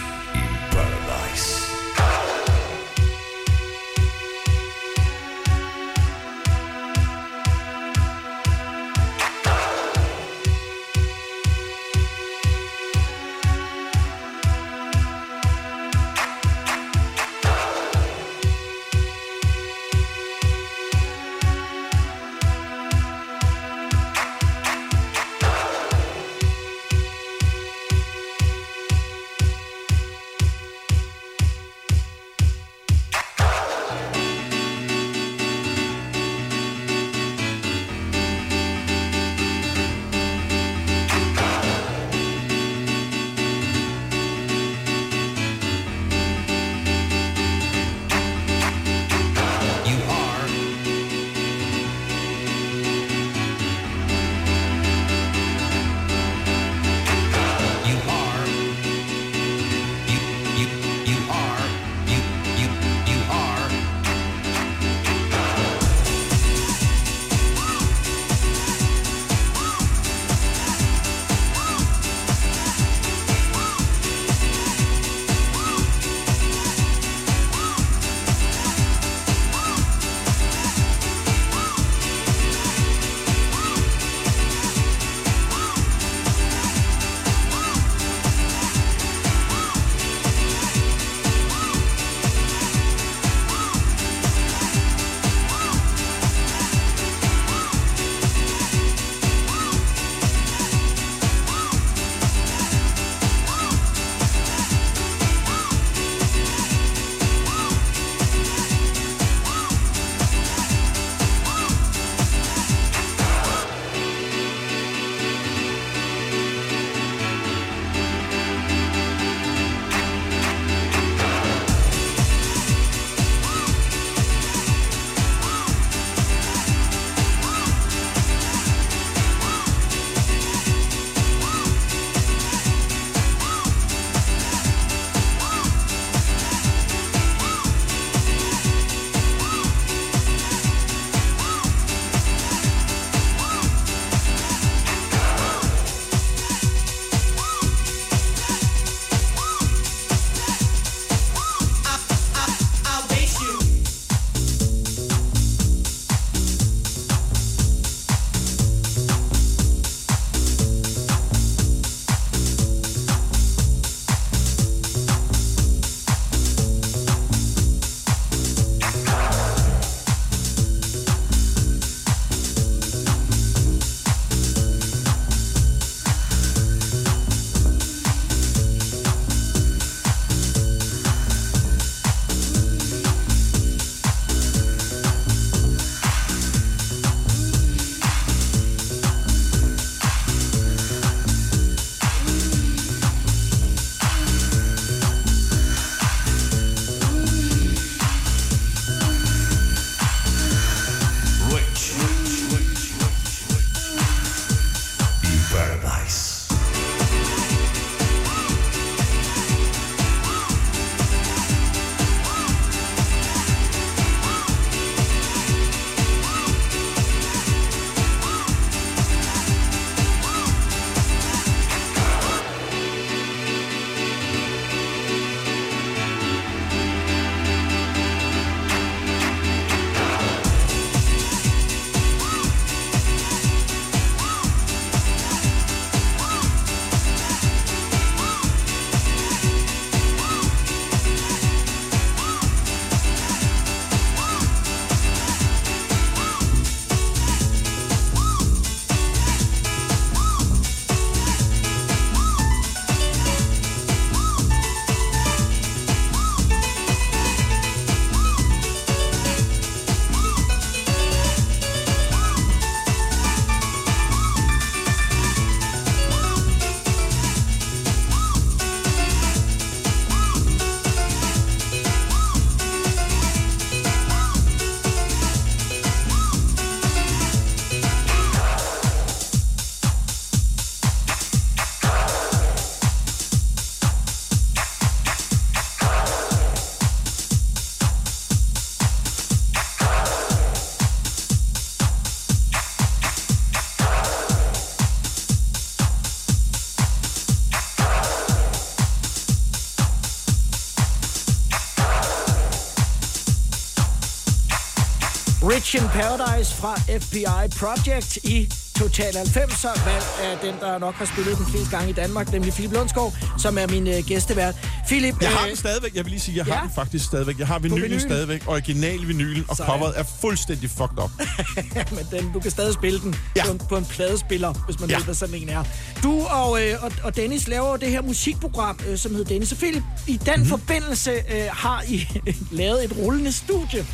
[305.74, 311.06] Rich in Paradise fra FBI Project i Total 90'er, valgt af den, der nok har
[311.06, 314.56] spillet den flest gange i Danmark, nemlig Philip Lundsgaard, som er min øh, gæstevært.
[314.88, 316.54] Philip, Jeg har øh, den stadigvæk, jeg vil lige sige, jeg ja?
[316.54, 317.40] har den faktisk stadigvæk.
[317.40, 318.00] Jeg har vinylen vinyl?
[318.00, 321.12] stadigvæk, original vinylen, og coveret er fuldstændig fucked up.
[321.98, 323.46] men den, du kan stadig spille den ja.
[323.46, 324.98] på, en, på en pladespiller, hvis man ja.
[324.98, 325.64] Ved, hvad sådan en er.
[326.04, 329.58] Du og, øh, og, og Dennis laver det her musikprogram, øh, som hedder Dennis og
[329.58, 329.84] Philip.
[330.08, 330.50] I den mm-hmm.
[330.50, 332.08] forbindelse øh, har I
[332.62, 333.86] lavet et rullende studie.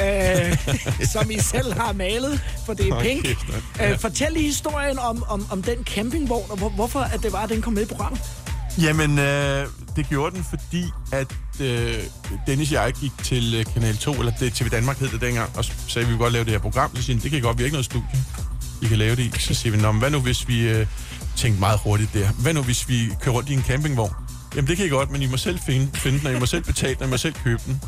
[0.00, 0.56] Øh,
[1.12, 3.28] som I selv har malet, for det er pink.
[3.82, 7.38] Øh, fortæl lige historien om, om, om den campingvogn, og hvor, hvorfor at det var,
[7.42, 8.20] at den kom med i programmet.
[8.82, 9.66] Jamen, øh,
[9.96, 11.26] det gjorde den, fordi at
[11.60, 11.94] øh,
[12.46, 15.50] Dennis og jeg gik til øh, Kanal 2, eller det, TV Danmark hed det dengang,
[15.56, 16.96] og så sagde vi, vi vil godt lave det her program.
[16.96, 18.06] Så siger det kan I godt, vi har ikke noget studie,
[18.82, 19.40] I kan lave det i.
[19.40, 20.86] Så siger vi, Nå, men hvad nu hvis vi øh,
[21.36, 22.28] tænkte meget hurtigt der?
[22.28, 24.12] Hvad nu hvis vi kører rundt i en campingvogn?
[24.56, 26.46] Jamen det kan I godt, men I må selv finde, finde den, og I må
[26.46, 27.80] selv betale den, og I må selv købe den.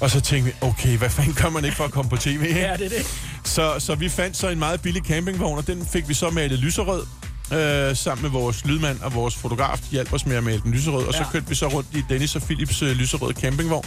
[0.00, 2.28] Og så tænkte vi, okay, hvad fanden gør man ikke for at komme på tv?
[2.48, 2.60] Ikke?
[2.60, 3.06] Ja, det er det.
[3.44, 6.58] Så, så vi fandt så en meget billig campingvogn, og den fik vi så malet
[6.58, 7.06] lyserød.
[7.52, 9.78] Øh, sammen med vores lydmand og vores fotograf.
[9.78, 11.30] De hjalp os med at male den lyserød, og så Ja.
[11.32, 13.84] kørte vi så rundt i Dennis og Philips øh, lyserøde campingvogn.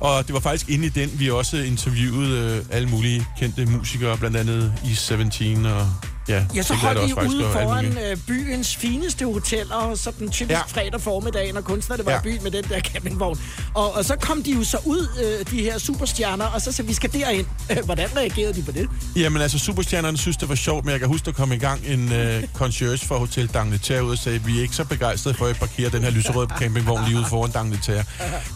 [0.00, 4.18] Og det var faktisk inde i den, vi også interviewede øh, alle mulige kendte musikere,
[4.18, 5.86] blandt andet i 17 og
[6.28, 10.62] ja, Ja, så holdt faktisk, ude foran øh, byens fineste hoteller, sådan typisk ja.
[10.82, 12.18] Fredag formiddag, når kunstnerne var Ja.
[12.18, 13.38] i byen med den der campingvogn.
[13.74, 16.88] Og, og så kom de jo så ud, øh, de her superstjerner, og så sagde
[16.88, 17.46] vi skal derind.
[17.84, 18.88] Hvordan reagerede de på det?
[19.16, 21.80] Jamen altså, superstjernerne synes, det var sjovt, men jeg kan huske, der kom i gang
[21.86, 25.46] en øh, concierge fra Hotel Dangleterre ud og sagde, vi er ikke så begejstrede for
[25.46, 28.04] at parkere den her lyserøde campingvogn lige ude foran Dangleterre.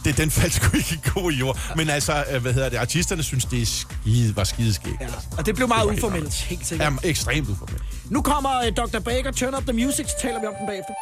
[0.04, 1.58] Det, den faldt sgu ikke i god jord.
[1.76, 4.96] Men altså, øh, hvad hedder det, artisterne synes, det er skide, var skideskægt.
[5.00, 5.06] Ja.
[5.38, 6.84] Og det blev meget uformelt, helt sikkert.
[6.84, 7.48] Jamen, ekstremt.
[8.10, 8.98] Nu kommer øh, Dr.
[8.98, 10.94] Baker, Turn Up The Music, så taler vi om den bagefter.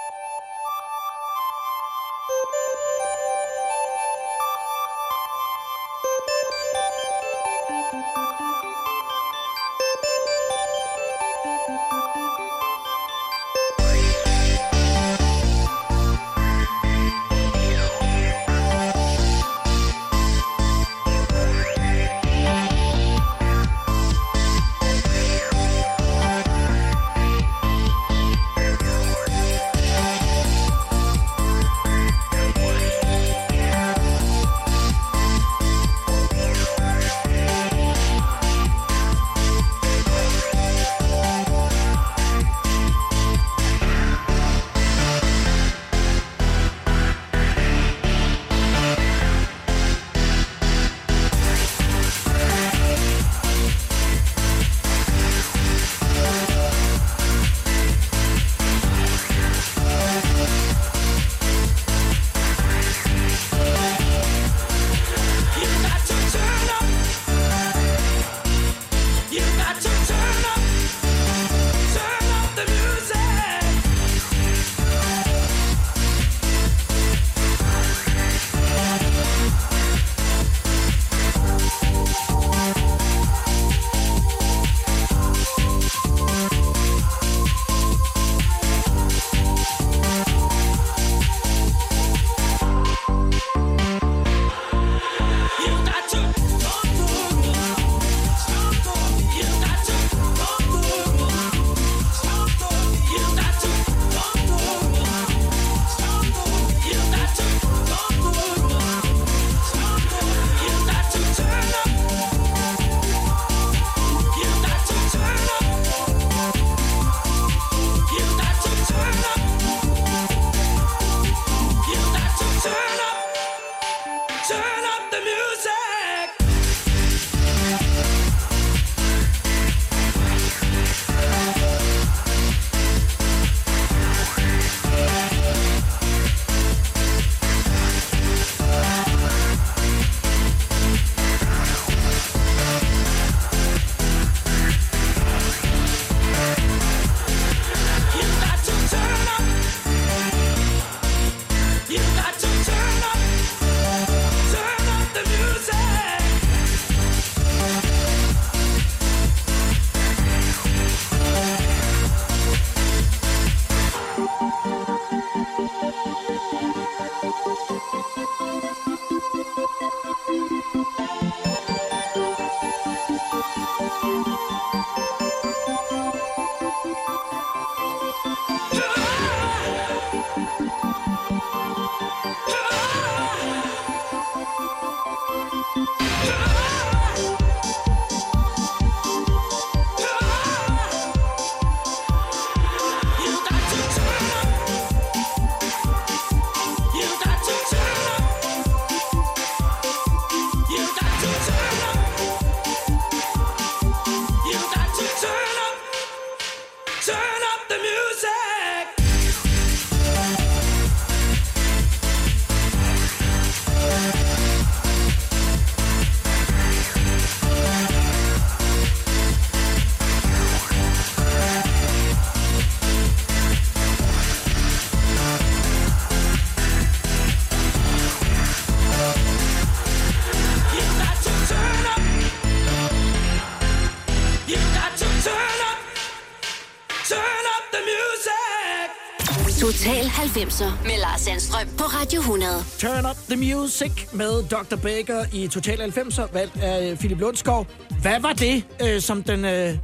[242.80, 244.76] Turn Up The Music med Dr.
[244.76, 247.66] Baker i Total 90'er, valgt af Philip Lundsgaard.
[248.02, 249.78] Hvad var det, øh, som den øh,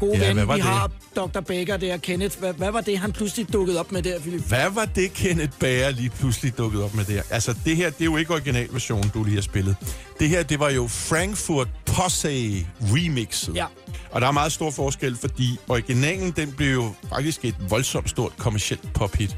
[0.00, 0.62] gode Ja, ven, vi det?
[0.62, 1.40] har, Dr.
[1.40, 4.40] Baker der, Kenneth, hvad, hvad var det, han pludselig dukkede op med der, Philip?
[4.40, 7.22] Hvad var det, Kenneth Bager lige pludselig dukket op med der?
[7.30, 9.76] Altså, det her, det er jo ikke originalversionen, du lige har spillet.
[10.18, 13.54] Det her, det var jo Frankfurt Posse remixet.
[13.56, 13.66] Ja.
[14.10, 18.32] Og der er meget stor forskel, fordi originalen, den blev jo faktisk et voldsomt stort
[18.38, 19.36] kommercielt pophit.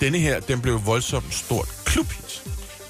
[0.00, 2.31] Denne her, den blev voldsomt stort klubhit.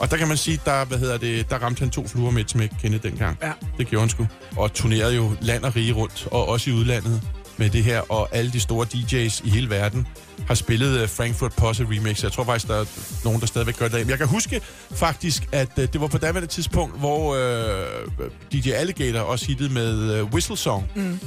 [0.03, 2.45] Og der kan man sige, der, hvad hedder det, der ramte han to fluer med
[2.45, 3.39] et smæk, Kenneth, dengang.
[3.43, 3.53] Ja.
[3.79, 4.27] Det gjorde han sgu.
[4.57, 7.23] Og turnerede jo land og rige rundt, og også i udlandet
[7.57, 8.13] med det her.
[8.13, 10.07] Og alle de store DJ's i hele verden
[10.47, 12.23] har spillet uh, Frankfurt Posse Remix.
[12.25, 12.85] Jeg tror faktisk, der er
[13.25, 13.99] nogen, der stadigvæk gør det.
[14.01, 18.71] Men jeg kan huske faktisk, at uh, det var på daværende tidspunkt, hvor uh, DJ
[18.71, 20.91] Alligator også hittede med uh, Whistle Song.
[20.95, 21.21] Mm.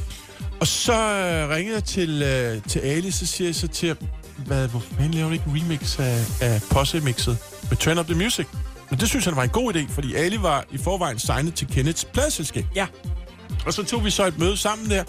[0.59, 3.95] Og så øh, ringede jeg til, øh, til Ali, så siger jeg så til
[4.37, 7.37] hvad, hvor fanden laver du ikke remix af, af Posse-mixet
[7.69, 8.47] med Turn Up The Music?
[8.89, 11.67] Men det synes han var en god idé, fordi Ali var i forvejen signet til
[11.67, 12.65] Kenneths pladselskab.
[12.75, 12.87] Ja.
[13.65, 15.03] Og så tog vi så et møde sammen der,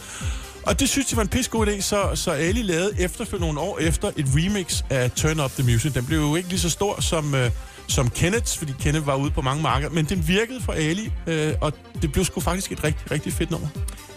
[0.67, 3.61] og det synes jeg var en pisse god idé, så, så Ali lavede efterfølgende nogle
[3.61, 5.93] år efter et remix af Turn Up The Music.
[5.93, 7.51] Den blev jo ikke lige så stor som, øh,
[7.89, 11.55] som Kenneths, fordi Kenneth var ude på mange markeder, men den virkede for Ali, øh,
[11.61, 13.69] og det blev sgu faktisk et rigtig, rigtig fedt nummer.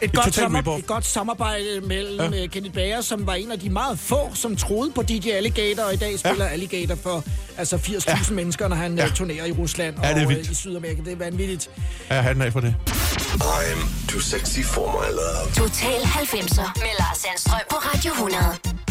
[0.02, 2.40] Et, godt, sommer, et godt samarbejde mellem Ja.
[2.40, 2.48] ja.
[2.48, 5.94] Kenneth Bager, som var en af de meget få, som troede på DJ Alligator, og
[5.94, 6.52] i dag spiller ja.
[6.52, 7.24] Alligator for
[7.58, 8.36] altså 80.000 ja.
[8.36, 9.04] mennesker, når han Ja.
[9.06, 9.10] ja.
[9.16, 11.02] turnerer i Rusland Ja, er og øh, i Sydamerika.
[11.06, 11.70] Det er vanvittigt.
[12.10, 12.76] Ja, hatten af for det.
[13.42, 15.68] I'm too sexy for my love.
[15.68, 18.89] Total 90'er med Lars Sandstrøm på Radio 100.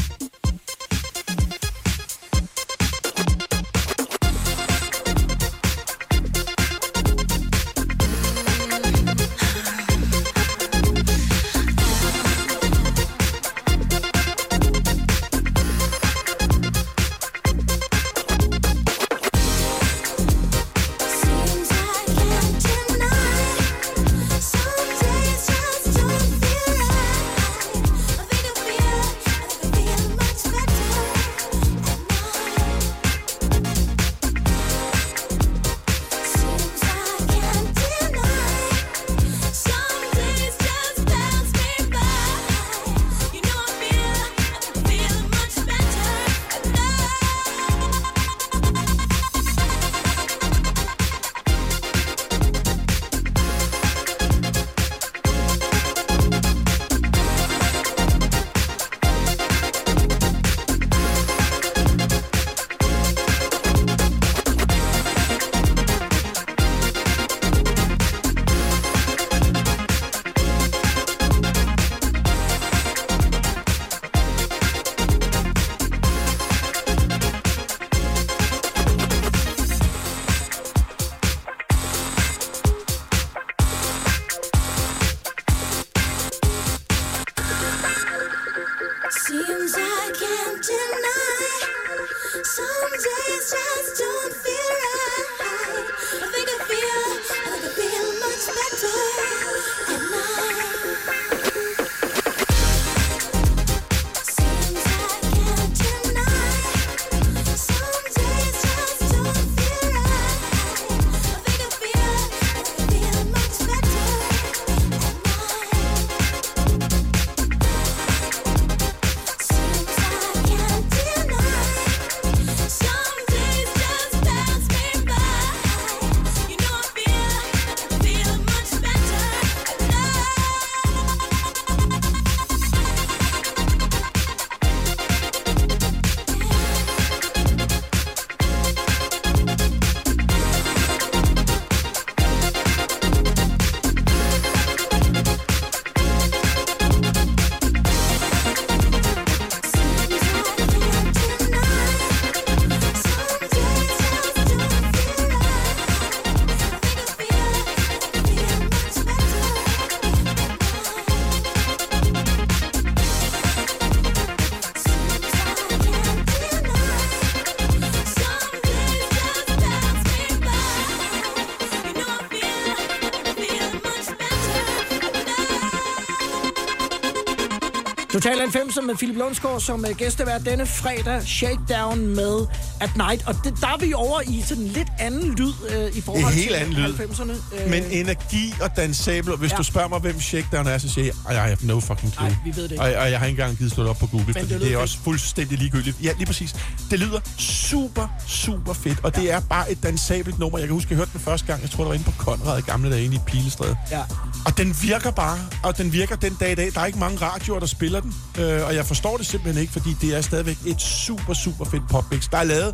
[178.38, 181.22] Total 90 med Philip Lundsgaard som øh, gæstevært denne fredag.
[181.22, 182.46] Shakedown med
[182.80, 183.22] at Night.
[183.26, 185.52] Og det, der er vi over i sådan en lidt anden lyd
[185.90, 186.94] uh, i forhold En helt til anden lyd.
[186.94, 187.64] 90'erne.
[187.64, 189.54] Uh, Men energi og og hvis Ja.
[189.54, 189.58] ja.
[189.58, 192.28] du spørger mig, hvem Shakedown er, så siger jeg, I have no fucking clue.
[192.28, 192.82] Nej, vi ved det ikke.
[192.82, 194.56] Og, og jeg har ikke engang givet slå det op på Google, fordi det det,
[194.56, 194.76] er fedt.
[194.76, 195.96] også fuldstændig ligegyldigt.
[196.02, 196.54] Ja, lige præcis.
[196.90, 200.58] Det lyder super, super fedt, og det er bare et dansabelt nummer.
[200.58, 202.58] Jeg kan huske, jeg hørte den første gang, jeg tror, det var inde på Konrad
[202.58, 203.76] i gamle dage inde i Pilestræde.
[203.90, 204.00] Ja.
[204.46, 206.70] Og den virker bare, og den virker den dag i dag.
[206.74, 209.72] Der er ikke mange radioer, der spiller den, øh, og jeg forstår det simpelthen ikke,
[209.72, 212.28] fordi det er stadigvæk et super, super fedt popmix.
[212.30, 212.67] Der er lavet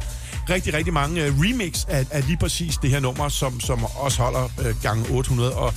[0.51, 4.23] rigtig, rigtig mange øh, remix af, af lige præcis det her nummer, som, som også
[4.23, 5.75] holder øh, gang 800, og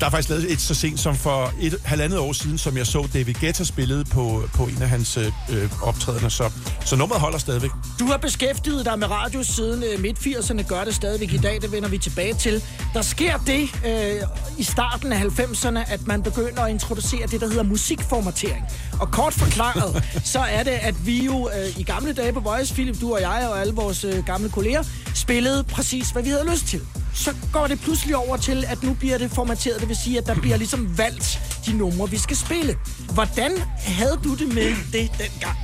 [0.00, 2.86] der er faktisk lavet et så sent som for et halvandet år siden, som jeg
[2.86, 6.50] så David Guetta spillede på, på en af hans øh, øh, optrædener, så,
[6.84, 7.70] så nummeret holder stadigvæk.
[7.98, 11.72] Du har beskæftiget dig med radio siden øh, midt-80'erne, gør det stadigvæk i dag, det
[11.72, 12.62] vender vi tilbage til.
[12.94, 14.22] Der sker det øh,
[14.58, 18.64] i starten af 90'erne, at man begynder at introducere det, der hedder musikformatering.
[19.02, 22.74] Og kort forklaret, så er det, at vi jo øh, i gamle dage på Voice,
[22.74, 24.82] Philip, du og jeg og alle vores øh, gamle kolleger,
[25.14, 26.80] spillede præcis, hvad vi havde lyst til.
[27.14, 30.26] Så går det pludselig over til, at nu bliver det formateret, det vil sige, at
[30.26, 32.76] der bliver ligesom valgt de numre, vi skal spille.
[33.14, 35.58] Hvordan havde du det med det dengang?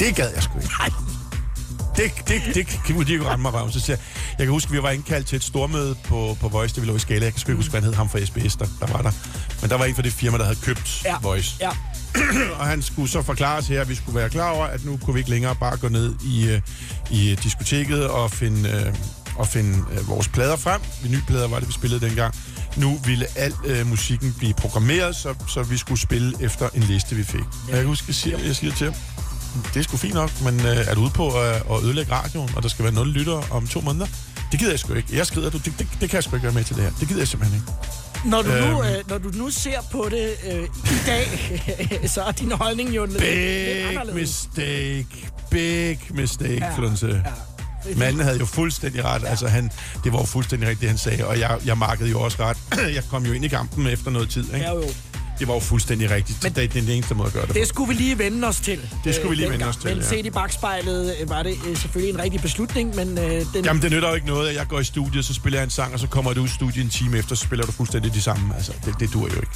[0.00, 0.70] Det gad jeg sgu ikke.
[0.78, 0.88] Nej.
[1.96, 3.72] Det, det, det, kunne de ikke ramme mig røven.
[3.72, 4.04] Så siger jeg,
[4.38, 6.96] jeg kan huske, vi var indkaldt til et stormøde på, på Voice, det vi lå
[6.96, 7.24] i Skala.
[7.24, 9.10] Jeg kan sgu ikke huske, hvad han hed, ham fra SBS, der, der var der.
[9.60, 11.16] Men der var en fra det firma, der havde købt Ja.
[11.22, 11.56] Voice.
[11.60, 11.70] Ja.
[12.58, 14.96] Og han skulle så forklare os her, at vi skulle være klar over, at nu
[14.96, 16.60] kunne vi ikke længere bare gå ned i, øh,
[17.10, 18.94] i diskoteket og finde, øh,
[19.36, 20.80] og finde øh, vores plader frem.
[21.02, 22.34] Vinylplader var det, vi spillede dengang.
[22.76, 27.16] Nu ville al øh, musikken blive programmeret, så, så vi skulle spille efter en liste,
[27.16, 27.40] vi fik.
[27.40, 27.72] Ja.
[27.72, 28.94] Jeg kan huske, jeg siger, jeg siger til ham,
[29.74, 32.50] det er sgu fint nok, men øh, er du ude på at, at ødelægge radioen,
[32.56, 34.06] og der skal være nul lyttere om to måneder?
[34.52, 35.16] Det gider jeg sgu ikke.
[35.16, 36.90] Jeg skrider, du, det, det, det kan jeg sgu ikke være med til det her.
[37.00, 37.72] Det gider jeg simpelthen ikke.
[38.26, 38.94] Når du, nu, Øhm.
[38.94, 41.26] øh, når du nu ser på det øh, i dag,
[42.14, 44.14] så er din holdning jo lidt, lidt Big anderledes.
[44.14, 45.06] mistake.
[45.50, 46.74] Big mistake, ja.
[46.76, 47.22] Flunse.
[47.86, 47.94] Ja.
[47.96, 49.22] Manden havde jo fuldstændig ret.
[49.22, 49.28] Ja.
[49.28, 49.70] Altså, han,
[50.04, 51.26] det var jo fuldstændig rigtigt, det han sagde.
[51.26, 52.56] Og jeg, jeg markede jo også ret.
[52.96, 54.44] jeg kom jo ind i kampen efter noget tid.
[54.54, 54.56] Ikke?
[54.66, 54.82] Ja, jo.
[55.38, 56.42] Det var jo fuldstændig rigtigt.
[56.42, 57.66] Men, det er den eneste måde at gøre det, Det på.
[57.68, 58.80] skulle vi lige vende os til.
[59.04, 60.04] Det skulle vi lige øh, vende os til, Men ja.
[60.08, 63.64] set i bagspejlet øh, var det øh, selvfølgelig en rigtig beslutning, men øh, den...
[63.64, 65.70] Jamen, det nytter jo ikke noget, at jeg går i studiet, så spiller jeg en
[65.70, 68.14] sang, og så kommer du ud i studiet en time efter, så spiller du fuldstændig
[68.14, 68.54] de samme.
[68.56, 69.52] Altså, det, det dur jo ikke.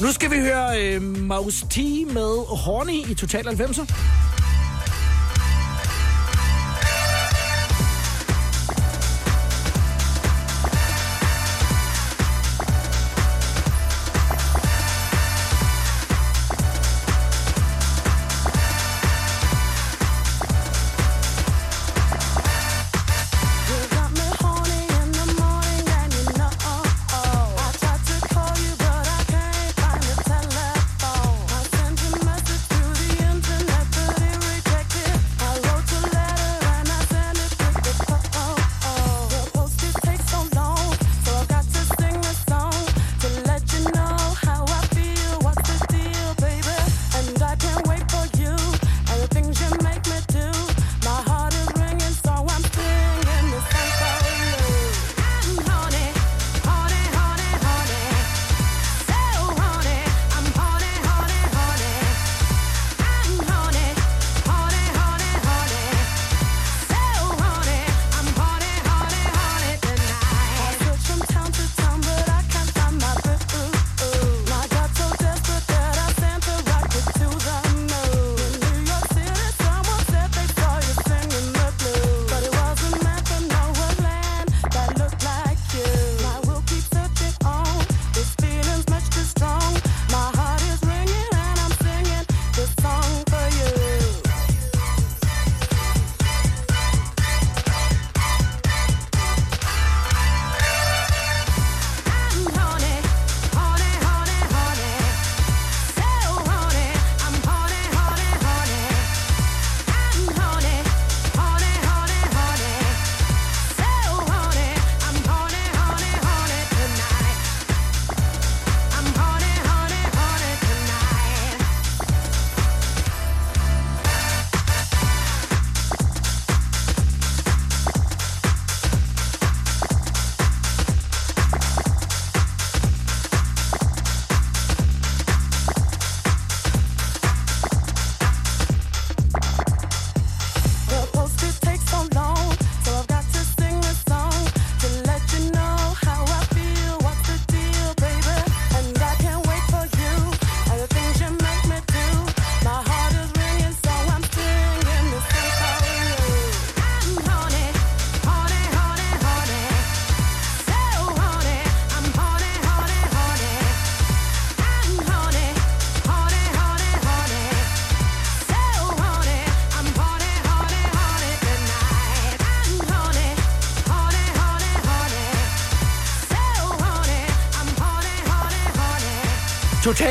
[0.00, 1.76] Nu skal vi høre øh, Mouse T
[2.14, 3.94] med Horny i Total 90'er.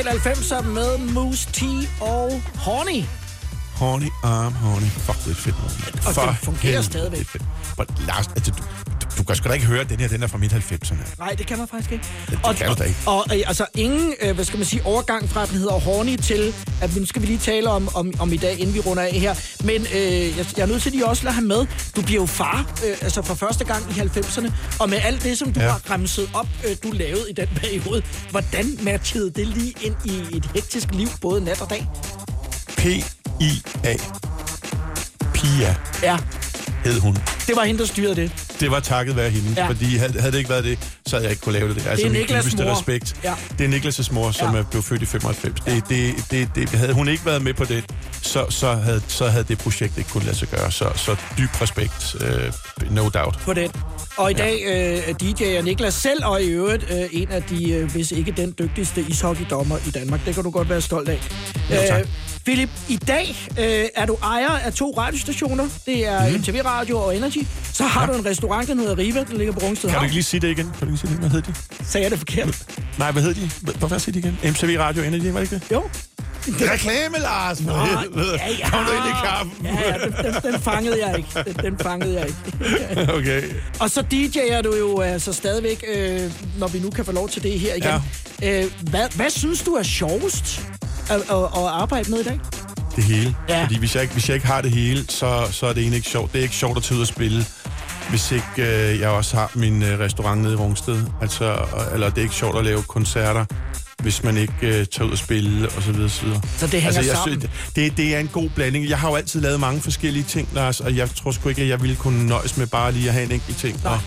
[0.02, 1.62] Total 90'er med Moose T
[2.02, 3.04] og Horny.
[3.76, 4.86] Horny Arm Horny.
[4.86, 5.56] Fuck, det er fedt.
[6.08, 7.20] Og For det fungerer helvede, stadigvæk.
[7.20, 7.44] det er fedt.
[7.78, 8.64] Men Lars, altså, du,
[9.18, 10.96] du, kan sgu da ikke høre, at den her den er fra midt 90'erne.
[11.20, 12.06] Nej, det kan man faktisk ikke.
[12.30, 12.98] Det og, kan du da ikke.
[13.06, 15.74] Og, og øh, altså ingen, øh, hvad skal man sige, overgang fra, at den hedder
[15.74, 18.80] Horny til, at nu skal vi lige tale om, om, om i dag, inden vi
[18.80, 19.36] runder af her.
[19.64, 20.02] Men øh,
[20.38, 21.66] jeg, jeg er nødt til lige også at lade have med.
[21.96, 24.52] Du bliver jo far, øh, altså for første gang i 90'erne.
[24.80, 25.70] Og med alt det, som du Ja.
[25.70, 28.04] har remset op, øh, du lavede i den periode.
[28.30, 31.88] Hvordan matchede det lige ind i et hektisk liv, både nat og dag?
[32.78, 33.96] P-I-A.
[35.34, 36.18] Pia Ja,
[36.86, 37.18] hed hun.
[37.48, 38.32] det var hende, der styrede det.
[38.62, 39.62] Det var takket være hende, Ja.
[39.62, 39.68] ja.
[39.70, 41.88] fordi havde, havde det ikke været det, så havde jeg ikke kunne lave det.
[41.88, 42.72] Altså, er min Niklas' mor.
[42.76, 43.16] respekt.
[43.24, 43.34] Ja.
[43.58, 44.54] Det er Niklas' mor, som Ja.
[44.56, 44.60] ja.
[44.60, 45.60] er blevet født i 95.
[45.62, 47.84] Det, det, det, det, havde hun ikke været med på det,
[48.22, 50.72] så, så, havde, så havde det projekt ikke kunne lade sig gøre.
[50.72, 53.40] Så, så dyb respekt, uh, no doubt.
[53.40, 53.72] på den.
[54.18, 57.44] Og i dag øh, er DJ og Niklas selv, og i øvrigt øh, en af
[57.44, 60.26] de, øh, hvis ikke den dygtigste ishockeydommer i Danmark.
[60.26, 61.20] Det kan du godt være stolt af.
[61.72, 62.06] Jo, tak.
[62.46, 65.68] Philip, i dag øh, er du ejer af to radiostationer.
[65.86, 66.36] Det er mm.
[66.36, 67.48] MTV Radio og Energy.
[67.74, 68.14] Så har ja.
[68.14, 70.42] du en restaurant, der hedder Riva, den ligger på Rungsted Kan du ikke lige sige
[70.42, 70.72] det igen?
[70.80, 71.20] Kan du ikke sige det?
[71.20, 71.54] Hvad hed de?
[71.84, 72.66] Sagde jeg det forkert?
[72.98, 73.50] Nej, hvad hed de?
[73.88, 74.40] Hvad siger de igen?
[74.52, 75.72] MTV Radio Energy, var det ikke det?
[75.72, 75.84] Jo.
[76.48, 77.62] Reklame, Lars!
[77.62, 78.40] Nå, helvede.
[78.40, 78.70] ja, ja.
[78.70, 79.66] Kom du ind i kampen?
[79.66, 81.30] Ja, ja, den, den, den fangede jeg ikke.
[81.46, 83.14] Den, den fangede jeg ikke.
[83.18, 83.44] okay.
[83.80, 87.44] Og så DJ'er du jo altså stadigvæk, øh, når vi nu kan få lov til
[87.44, 88.02] det her igen.
[88.42, 88.64] Ja.
[88.64, 90.62] Øh, hvad, hvad synes du er sjovest
[91.12, 92.40] at, at, at arbejde med i dag?
[92.96, 93.36] Det hele.
[93.50, 93.64] Ja.
[93.64, 95.98] Fordi hvis jeg, ikke, hvis jeg ikke har det hele, så, så er det egentlig
[95.98, 96.34] ikke sjovt.
[96.34, 97.46] Det er ikke sjovt at tage ud og spille,
[98.10, 101.04] hvis ikke øh, jeg også har min øh, restaurant nede i Rungsted.
[101.22, 101.58] Altså,
[101.94, 103.46] eller det er ikke sjovt at lave koncerter,
[104.02, 106.42] hvis man ikke øh, tager ud og spille, og så videre, så videre.
[106.58, 107.42] Så det hænger jeg sammen?
[107.42, 108.90] Synes, det, det er en god blanding.
[108.90, 111.68] Jeg har jo altid lavet mange forskellige ting, Lars, og jeg tror sgu ikke, at
[111.68, 113.82] jeg ville kunne nøjes med bare lige at have en enkelt ting.
[113.86, 114.00] Og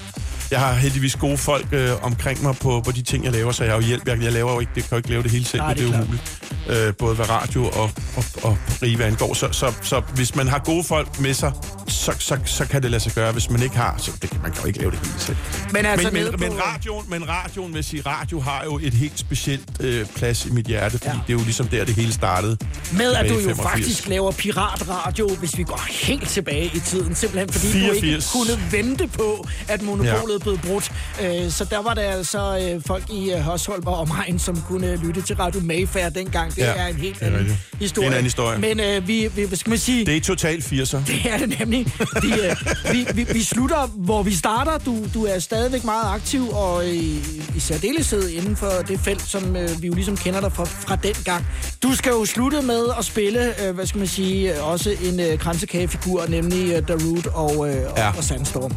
[0.51, 3.65] jeg har heldigvis gode folk øh, omkring mig på, på de ting, jeg laver, så
[3.65, 4.09] jeg har jo hjælp.
[4.09, 5.75] Jeg, jeg laver jo ikke, det kan jo ikke lave det hele selv, Nej, Nej,
[5.75, 6.39] det det er umuligt.
[6.69, 9.35] Øh, både hvad radio og, og, og Riva angår.
[9.35, 11.53] Så, så, så hvis man har gode folk med sig,
[11.95, 13.33] så, så, så kan det lade sig gøre.
[13.33, 15.37] Hvis man ikke har, så det, kan- man kan jo ikke lave det hele selv.
[15.73, 19.19] Men altså men, men, men, radioen, men radioen, vil sige, radio har jo et helt
[19.19, 21.13] specielt øh, plads i mit hjerte, fordi ja.
[21.27, 22.57] det er jo ligesom der, det hele startede.
[22.93, 23.71] Med at du jo 85.
[23.73, 27.15] faktisk laver piratradio, hvis vi går helt tilbage i tiden.
[27.15, 28.01] Simpelthen fordi 84.
[28.01, 30.93] du ikke kunne vente på, at monopolet blev brudt.
[31.23, 34.97] Øh, Så der var der altså øh, folk i øh, Hørsholm og omegn, som kunne
[34.97, 36.51] lytte til Radio Mayfair dengang.
[36.51, 37.89] Det Ja, er en helt anden historie.
[37.89, 38.59] Det er en anden historie.
[38.59, 40.07] Men øh, vi, vi, hvad skal man sige...
[40.07, 40.99] Det er totalt 80'er.
[41.07, 41.84] Det er det nemlig.
[42.23, 42.57] De, øh,
[42.93, 44.79] vi, vi, vi slutter, hvor vi starter.
[44.79, 47.19] Du, du er stadigvæk meget aktiv, og i,
[47.57, 50.97] i særdeleshed inden for det felt, som øh, vi jo ligesom kender dig fra, fra
[50.97, 51.47] den gang.
[51.83, 55.39] Du skal jo slutte med at spille, øh, hvad skal man sige, også en øh,
[55.39, 58.09] kransekagefigur, nemlig øh, Root og, øh, Ja.
[58.09, 58.73] og, og Sandstorm.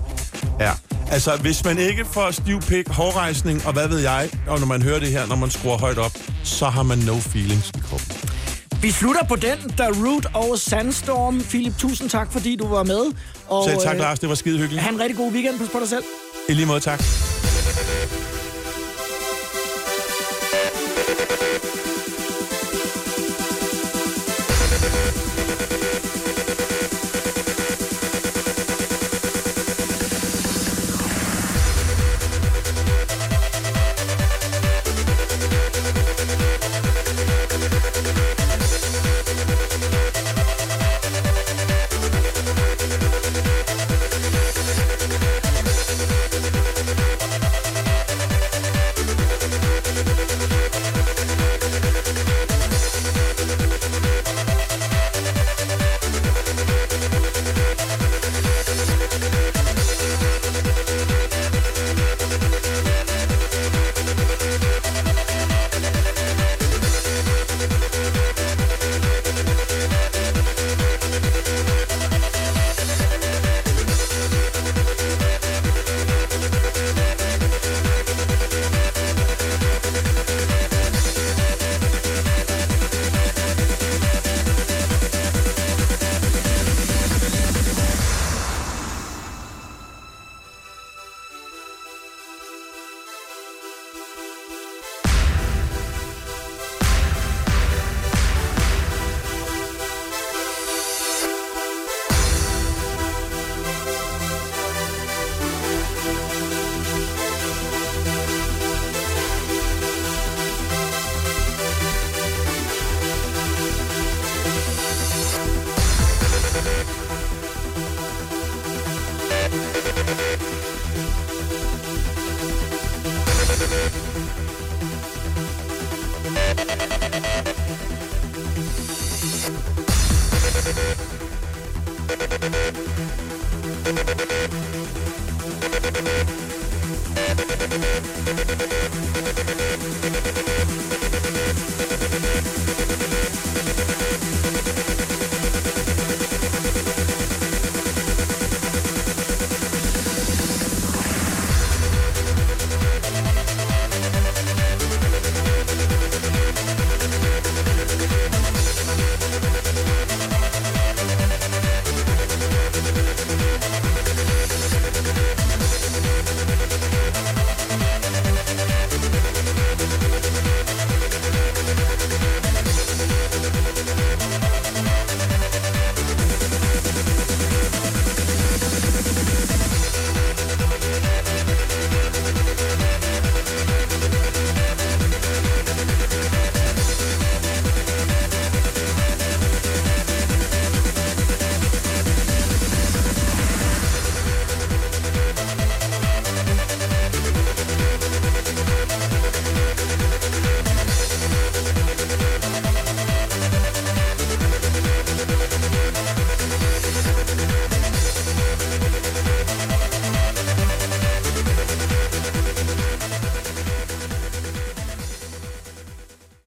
[0.60, 0.72] Ja,
[1.12, 4.82] altså hvis man ikke får stiv pik, hårrejsning og hvad ved jeg, og når man
[4.82, 6.12] hører det her, når man skruer højt op,
[6.44, 8.16] så har man no feelings i kroppen.
[8.82, 11.42] Vi slutter på den, The Root og Sandstorm.
[11.42, 13.02] Philip, tusind tak, fordi du var med.
[13.48, 14.84] Og, Selv tak, øh, Lars, det var skide hyggeligt.
[14.84, 15.60] Ha' en rigtig god weekend.
[15.60, 16.04] Pas på dig selv.
[16.50, 17.02] I lige måde, tak.